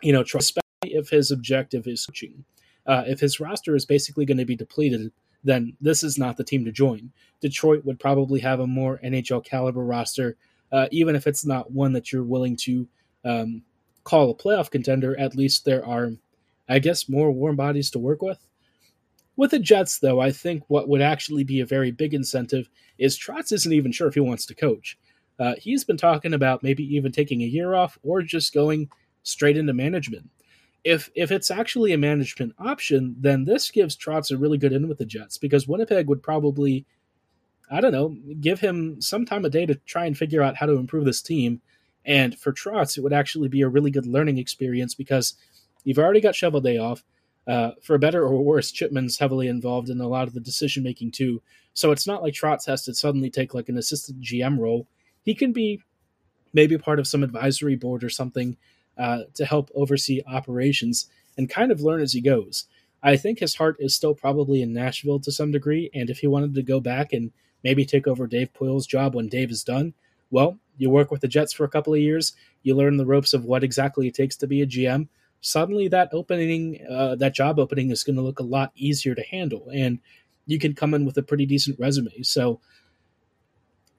you 0.03 0.13
know, 0.13 0.21
especially 0.21 0.61
if 0.83 1.09
his 1.09 1.31
objective 1.31 1.87
is 1.87 2.05
coaching. 2.05 2.45
Uh, 2.85 3.03
if 3.07 3.19
his 3.19 3.39
roster 3.39 3.75
is 3.75 3.85
basically 3.85 4.25
going 4.25 4.37
to 4.37 4.45
be 4.45 4.55
depleted, 4.55 5.11
then 5.43 5.75
this 5.81 6.03
is 6.03 6.17
not 6.17 6.37
the 6.37 6.43
team 6.43 6.65
to 6.65 6.71
join. 6.71 7.11
Detroit 7.39 7.83
would 7.85 7.99
probably 7.99 8.39
have 8.39 8.59
a 8.59 8.67
more 8.67 8.99
NHL 9.03 9.43
caliber 9.43 9.83
roster, 9.83 10.37
uh, 10.71 10.87
even 10.91 11.15
if 11.15 11.27
it's 11.27 11.45
not 11.45 11.71
one 11.71 11.93
that 11.93 12.11
you're 12.11 12.23
willing 12.23 12.55
to 12.55 12.87
um, 13.25 13.61
call 14.03 14.29
a 14.29 14.35
playoff 14.35 14.69
contender. 14.69 15.17
At 15.19 15.35
least 15.35 15.65
there 15.65 15.85
are, 15.85 16.11
I 16.69 16.79
guess, 16.79 17.09
more 17.09 17.31
warm 17.31 17.55
bodies 17.55 17.89
to 17.91 17.99
work 17.99 18.21
with. 18.21 18.39
With 19.37 19.51
the 19.51 19.59
Jets, 19.59 19.99
though, 19.99 20.19
I 20.19 20.31
think 20.31 20.63
what 20.67 20.87
would 20.87 21.01
actually 21.01 21.43
be 21.43 21.61
a 21.61 21.65
very 21.65 21.91
big 21.91 22.13
incentive 22.13 22.69
is 22.97 23.17
Trotz 23.17 23.51
isn't 23.51 23.73
even 23.73 23.91
sure 23.91 24.07
if 24.07 24.13
he 24.13 24.19
wants 24.19 24.45
to 24.45 24.55
coach. 24.55 24.97
Uh, 25.39 25.55
he's 25.57 25.83
been 25.83 25.97
talking 25.97 26.33
about 26.33 26.61
maybe 26.61 26.83
even 26.95 27.11
taking 27.11 27.41
a 27.41 27.47
year 27.47 27.73
off 27.73 27.97
or 28.03 28.21
just 28.21 28.53
going 28.53 28.89
straight 29.23 29.57
into 29.57 29.73
management. 29.73 30.29
If 30.83 31.09
if 31.15 31.31
it's 31.31 31.51
actually 31.51 31.93
a 31.93 31.97
management 31.97 32.53
option, 32.57 33.15
then 33.19 33.45
this 33.45 33.69
gives 33.69 33.95
Trotz 33.95 34.31
a 34.31 34.37
really 34.37 34.57
good 34.57 34.73
in 34.73 34.87
with 34.87 34.97
the 34.97 35.05
Jets 35.05 35.37
because 35.37 35.67
Winnipeg 35.67 36.07
would 36.07 36.23
probably, 36.23 36.85
I 37.69 37.81
don't 37.81 37.91
know, 37.91 38.17
give 38.39 38.59
him 38.59 38.99
some 39.01 39.25
time 39.25 39.45
a 39.45 39.49
day 39.49 39.65
to 39.65 39.75
try 39.75 40.05
and 40.05 40.17
figure 40.17 40.41
out 40.41 40.57
how 40.57 40.65
to 40.65 40.77
improve 40.77 41.05
this 41.05 41.21
team. 41.21 41.61
And 42.03 42.37
for 42.37 42.51
Trotz, 42.51 42.97
it 42.97 43.01
would 43.01 43.13
actually 43.13 43.47
be 43.47 43.61
a 43.61 43.69
really 43.69 43.91
good 43.91 44.07
learning 44.07 44.39
experience 44.39 44.95
because 44.95 45.35
you've 45.83 45.99
already 45.99 46.21
got 46.21 46.33
Cheveldayoff. 46.33 47.03
Uh, 47.47 47.71
for 47.81 47.97
better 47.97 48.23
or 48.23 48.43
worse, 48.43 48.71
Chipman's 48.71 49.17
heavily 49.17 49.47
involved 49.47 49.89
in 49.89 49.99
a 49.99 50.07
lot 50.07 50.27
of 50.27 50.33
the 50.33 50.39
decision 50.39 50.83
making 50.83 51.11
too. 51.11 51.41
So 51.73 51.91
it's 51.91 52.07
not 52.07 52.21
like 52.21 52.33
Trotz 52.33 52.65
has 52.67 52.83
to 52.85 52.93
suddenly 52.93 53.29
take 53.29 53.53
like 53.53 53.69
an 53.69 53.77
assistant 53.77 54.21
GM 54.21 54.59
role. 54.59 54.87
He 55.23 55.33
can 55.33 55.51
be 55.51 55.81
maybe 56.53 56.77
part 56.77 56.99
of 56.99 57.07
some 57.07 57.23
advisory 57.23 57.75
board 57.75 58.03
or 58.03 58.09
something 58.09 58.57
uh, 58.97 59.23
to 59.33 59.45
help 59.45 59.69
oversee 59.75 60.21
operations 60.27 61.09
and 61.37 61.49
kind 61.49 61.71
of 61.71 61.81
learn 61.81 62.01
as 62.01 62.13
he 62.13 62.21
goes. 62.21 62.65
I 63.03 63.17
think 63.17 63.39
his 63.39 63.55
heart 63.55 63.77
is 63.79 63.95
still 63.95 64.13
probably 64.13 64.61
in 64.61 64.73
Nashville 64.73 65.19
to 65.21 65.31
some 65.31 65.51
degree, 65.51 65.89
and 65.93 66.09
if 66.09 66.19
he 66.19 66.27
wanted 66.27 66.53
to 66.55 66.61
go 66.61 66.79
back 66.79 67.13
and 67.13 67.31
maybe 67.63 67.85
take 67.85 68.07
over 68.07 68.27
Dave 68.27 68.53
Poile's 68.53 68.85
job 68.85 69.15
when 69.15 69.27
Dave 69.27 69.51
is 69.51 69.63
done, 69.63 69.93
well, 70.29 70.57
you 70.77 70.89
work 70.89 71.11
with 71.11 71.21
the 71.21 71.27
Jets 71.27 71.53
for 71.53 71.63
a 71.63 71.69
couple 71.69 71.93
of 71.93 71.99
years, 71.99 72.33
you 72.63 72.75
learn 72.75 72.97
the 72.97 73.05
ropes 73.05 73.33
of 73.33 73.45
what 73.45 73.63
exactly 73.63 74.07
it 74.07 74.15
takes 74.15 74.35
to 74.37 74.47
be 74.47 74.61
a 74.61 74.67
GM. 74.67 75.07
Suddenly, 75.41 75.87
that 75.89 76.09
opening, 76.13 76.85
uh, 76.89 77.15
that 77.15 77.33
job 77.33 77.59
opening, 77.59 77.89
is 77.89 78.03
going 78.03 78.15
to 78.15 78.21
look 78.21 78.39
a 78.39 78.43
lot 78.43 78.71
easier 78.75 79.15
to 79.15 79.23
handle, 79.23 79.67
and 79.73 79.99
you 80.45 80.59
can 80.59 80.75
come 80.75 80.93
in 80.93 81.05
with 81.05 81.17
a 81.17 81.23
pretty 81.23 81.45
decent 81.45 81.79
resume. 81.79 82.21
So, 82.21 82.59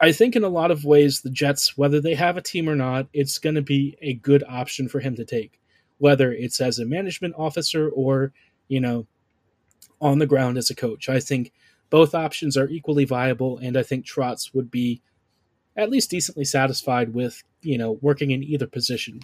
I 0.02 0.10
think 0.10 0.34
in 0.34 0.42
a 0.42 0.48
lot 0.48 0.72
of 0.72 0.84
ways, 0.84 1.20
the 1.20 1.30
Jets, 1.30 1.78
whether 1.78 2.00
they 2.00 2.16
have 2.16 2.36
a 2.36 2.42
team 2.42 2.68
or 2.68 2.74
not, 2.74 3.06
it's 3.12 3.38
going 3.38 3.54
to 3.54 3.62
be 3.62 3.96
a 4.02 4.14
good 4.14 4.42
option 4.48 4.88
for 4.88 4.98
him 4.98 5.14
to 5.14 5.24
take, 5.24 5.60
whether 5.98 6.32
it's 6.32 6.60
as 6.60 6.80
a 6.80 6.84
management 6.84 7.36
officer 7.38 7.88
or, 7.88 8.32
you 8.66 8.80
know, 8.80 9.06
on 10.00 10.18
the 10.18 10.26
ground 10.26 10.58
as 10.58 10.70
a 10.70 10.74
coach. 10.74 11.08
I 11.08 11.20
think 11.20 11.52
both 11.88 12.16
options 12.16 12.56
are 12.56 12.68
equally 12.68 13.04
viable, 13.04 13.58
and 13.58 13.76
I 13.76 13.84
think 13.84 14.04
Trotz 14.04 14.52
would 14.52 14.72
be 14.72 15.00
at 15.76 15.88
least 15.88 16.10
decently 16.10 16.44
satisfied 16.44 17.14
with, 17.14 17.40
you 17.60 17.78
know, 17.78 17.92
working 18.02 18.32
in 18.32 18.42
either 18.42 18.66
position. 18.66 19.20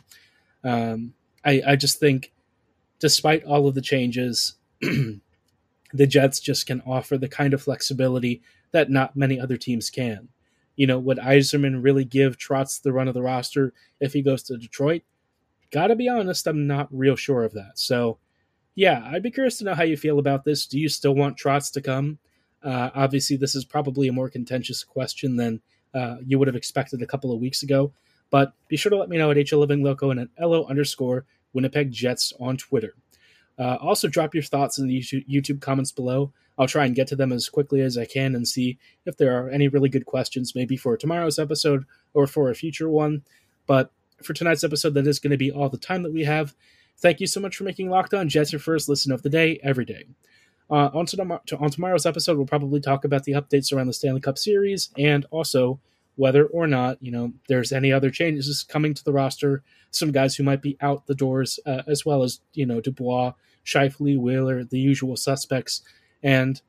Um, 0.62 1.12
I, 1.44 1.60
I 1.66 1.76
just 1.76 1.98
think, 1.98 2.30
despite 3.00 3.42
all 3.42 3.66
of 3.66 3.74
the 3.74 3.82
changes, 3.82 4.54
the 4.80 5.20
Jets 6.06 6.38
just 6.38 6.66
can 6.66 6.82
offer 6.86 7.18
the 7.18 7.28
kind 7.28 7.52
of 7.52 7.62
flexibility 7.62 8.42
that 8.70 8.90
not 8.90 9.16
many 9.16 9.40
other 9.40 9.56
teams 9.56 9.90
can. 9.90 10.28
You 10.78 10.86
know, 10.86 10.98
would 11.00 11.18
Yzerman 11.18 11.82
really 11.82 12.04
give 12.04 12.38
Trotz 12.38 12.80
the 12.80 12.92
run 12.92 13.08
of 13.08 13.14
the 13.14 13.20
roster 13.20 13.72
if 13.98 14.12
he 14.12 14.22
goes 14.22 14.44
to 14.44 14.56
Detroit? 14.56 15.02
Gotta 15.72 15.96
be 15.96 16.08
honest, 16.08 16.46
I'm 16.46 16.68
not 16.68 16.86
real 16.92 17.16
sure 17.16 17.42
of 17.42 17.52
that. 17.54 17.80
So, 17.80 18.18
yeah, 18.76 19.02
I'd 19.04 19.24
be 19.24 19.32
curious 19.32 19.58
to 19.58 19.64
know 19.64 19.74
how 19.74 19.82
you 19.82 19.96
feel 19.96 20.20
about 20.20 20.44
this. 20.44 20.66
Do 20.66 20.78
you 20.78 20.88
still 20.88 21.16
want 21.16 21.36
Trotz 21.36 21.72
to 21.72 21.80
come? 21.80 22.20
Uh, 22.62 22.90
obviously, 22.94 23.36
this 23.36 23.56
is 23.56 23.64
probably 23.64 24.06
a 24.06 24.12
more 24.12 24.30
contentious 24.30 24.84
question 24.84 25.34
than 25.34 25.60
uh, 25.94 26.18
you 26.24 26.38
would 26.38 26.46
have 26.46 26.54
expected 26.54 27.02
a 27.02 27.06
couple 27.06 27.32
of 27.32 27.40
weeks 27.40 27.64
ago. 27.64 27.92
But 28.30 28.52
be 28.68 28.76
sure 28.76 28.90
to 28.90 28.96
let 28.96 29.08
me 29.08 29.18
know 29.18 29.32
at 29.32 29.36
HL 29.36 29.58
Living 29.58 29.82
Loco 29.82 30.12
and 30.12 30.20
at 30.20 30.28
LO 30.40 30.64
underscore 30.66 31.26
Winnipeg 31.52 31.90
Jets 31.90 32.32
on 32.38 32.56
Twitter. 32.56 32.94
Uh, 33.58 33.76
also, 33.80 34.08
drop 34.08 34.34
your 34.34 34.42
thoughts 34.42 34.78
in 34.78 34.86
the 34.86 35.00
YouTube 35.00 35.60
comments 35.60 35.90
below. 35.92 36.32
I'll 36.58 36.68
try 36.68 36.86
and 36.86 36.94
get 36.94 37.06
to 37.08 37.16
them 37.16 37.32
as 37.32 37.48
quickly 37.48 37.80
as 37.80 37.96
I 37.96 38.04
can 38.04 38.34
and 38.34 38.46
see 38.46 38.78
if 39.06 39.16
there 39.16 39.38
are 39.38 39.50
any 39.50 39.68
really 39.68 39.88
good 39.88 40.06
questions, 40.06 40.54
maybe 40.54 40.76
for 40.76 40.96
tomorrow's 40.96 41.38
episode 41.38 41.84
or 42.14 42.26
for 42.26 42.50
a 42.50 42.54
future 42.54 42.88
one. 42.88 43.22
But 43.66 43.92
for 44.22 44.32
tonight's 44.32 44.64
episode, 44.64 44.94
that 44.94 45.06
is 45.06 45.20
going 45.20 45.30
to 45.30 45.36
be 45.36 45.52
all 45.52 45.68
the 45.68 45.78
time 45.78 46.02
that 46.02 46.12
we 46.12 46.24
have. 46.24 46.54
Thank 46.98 47.20
you 47.20 47.26
so 47.28 47.40
much 47.40 47.56
for 47.56 47.64
making 47.64 47.90
Locked 47.90 48.14
On 48.14 48.28
Jets 48.28 48.52
your 48.52 48.58
first 48.60 48.88
listen 48.88 49.12
of 49.12 49.22
the 49.22 49.30
day 49.30 49.60
every 49.62 49.84
day. 49.84 50.04
Uh, 50.70 50.90
on, 50.92 51.06
to, 51.06 51.56
on 51.58 51.70
tomorrow's 51.70 52.06
episode, 52.06 52.36
we'll 52.36 52.46
probably 52.46 52.80
talk 52.80 53.04
about 53.04 53.24
the 53.24 53.32
updates 53.32 53.72
around 53.72 53.86
the 53.86 53.92
Stanley 53.92 54.20
Cup 54.20 54.36
Series 54.36 54.90
and 54.98 55.24
also 55.30 55.80
whether 56.18 56.46
or 56.46 56.66
not 56.66 56.98
you 57.00 57.12
know 57.12 57.32
there's 57.48 57.72
any 57.72 57.92
other 57.92 58.10
changes 58.10 58.64
coming 58.68 58.92
to 58.94 59.04
the 59.04 59.12
roster. 59.12 59.62
Some 59.90 60.12
guys 60.12 60.36
who 60.36 60.42
might 60.42 60.60
be 60.60 60.76
out 60.80 61.06
the 61.06 61.14
doors, 61.14 61.58
uh, 61.64 61.82
as 61.86 62.04
well 62.04 62.22
as 62.22 62.40
you 62.52 62.66
know 62.66 62.80
Dubois, 62.80 63.32
Scheifele, 63.64 64.18
Wheeler, 64.18 64.64
the 64.64 64.78
usual 64.78 65.16
suspects 65.16 65.82
and 66.22 66.60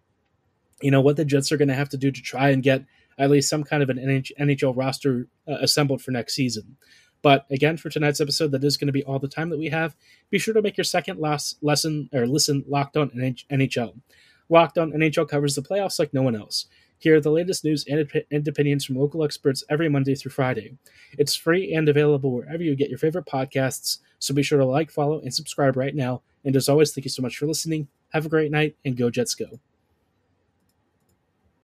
you 0.81 0.91
know 0.91 1.01
what 1.01 1.17
the 1.17 1.25
Jets 1.25 1.51
are 1.51 1.57
going 1.57 1.67
to 1.67 1.75
have 1.75 1.89
to 1.89 1.97
do 1.97 2.11
to 2.11 2.21
try 2.21 2.49
and 2.49 2.63
get 2.63 2.85
at 3.17 3.29
least 3.29 3.49
some 3.49 3.63
kind 3.63 3.83
of 3.83 3.89
an 3.89 3.97
NHL 3.97 4.77
roster 4.77 5.27
uh, 5.47 5.57
assembled 5.59 6.01
for 6.01 6.11
next 6.11 6.35
season. 6.35 6.77
But 7.21 7.45
again, 7.51 7.75
for 7.75 7.89
tonight's 7.89 8.21
episode, 8.21 8.51
that 8.51 8.63
is 8.63 8.77
going 8.77 8.87
to 8.87 8.93
be 8.93 9.03
all 9.03 9.19
the 9.19 9.27
time 9.27 9.49
that 9.49 9.59
we 9.59 9.67
have. 9.69 9.93
Be 10.29 10.39
sure 10.39 10.53
to 10.53 10.61
make 10.61 10.77
your 10.77 10.85
second 10.85 11.19
last 11.19 11.57
lesson 11.61 12.09
or 12.13 12.25
listen 12.25 12.63
locked 12.65 12.95
on 12.95 13.09
NHL. 13.09 13.99
Locked 14.47 14.77
on 14.77 14.93
NHL 14.93 15.27
covers 15.27 15.55
the 15.55 15.61
playoffs 15.61 15.99
like 15.99 16.13
no 16.13 16.21
one 16.21 16.35
else. 16.35 16.67
Hear 16.99 17.21
the 17.21 17.31
latest 17.31 17.63
news 17.63 17.85
and 17.89 18.47
opinions 18.47 18.85
from 18.85 18.97
local 18.97 19.23
experts 19.23 19.63
every 19.69 19.89
Monday 19.89 20.15
through 20.15 20.31
Friday. 20.31 20.77
It's 21.17 21.33
free 21.33 21.73
and 21.73 21.87
available 21.87 22.31
wherever 22.31 22.61
you 22.61 22.75
get 22.75 22.89
your 22.89 22.99
favorite 22.99 23.25
podcasts. 23.25 23.99
So 24.19 24.33
be 24.33 24.43
sure 24.43 24.59
to 24.59 24.65
like, 24.65 24.91
follow, 24.91 25.19
and 25.19 25.33
subscribe 25.33 25.77
right 25.77 25.95
now. 25.95 26.21
And 26.43 26.55
as 26.55 26.67
always, 26.67 26.93
thank 26.93 27.05
you 27.05 27.09
so 27.09 27.21
much 27.21 27.37
for 27.37 27.47
listening. 27.47 27.87
Have 28.11 28.25
a 28.25 28.29
great 28.29 28.51
night 28.51 28.75
and 28.83 28.97
go 28.97 29.09
Jets 29.09 29.33
go. 29.33 29.59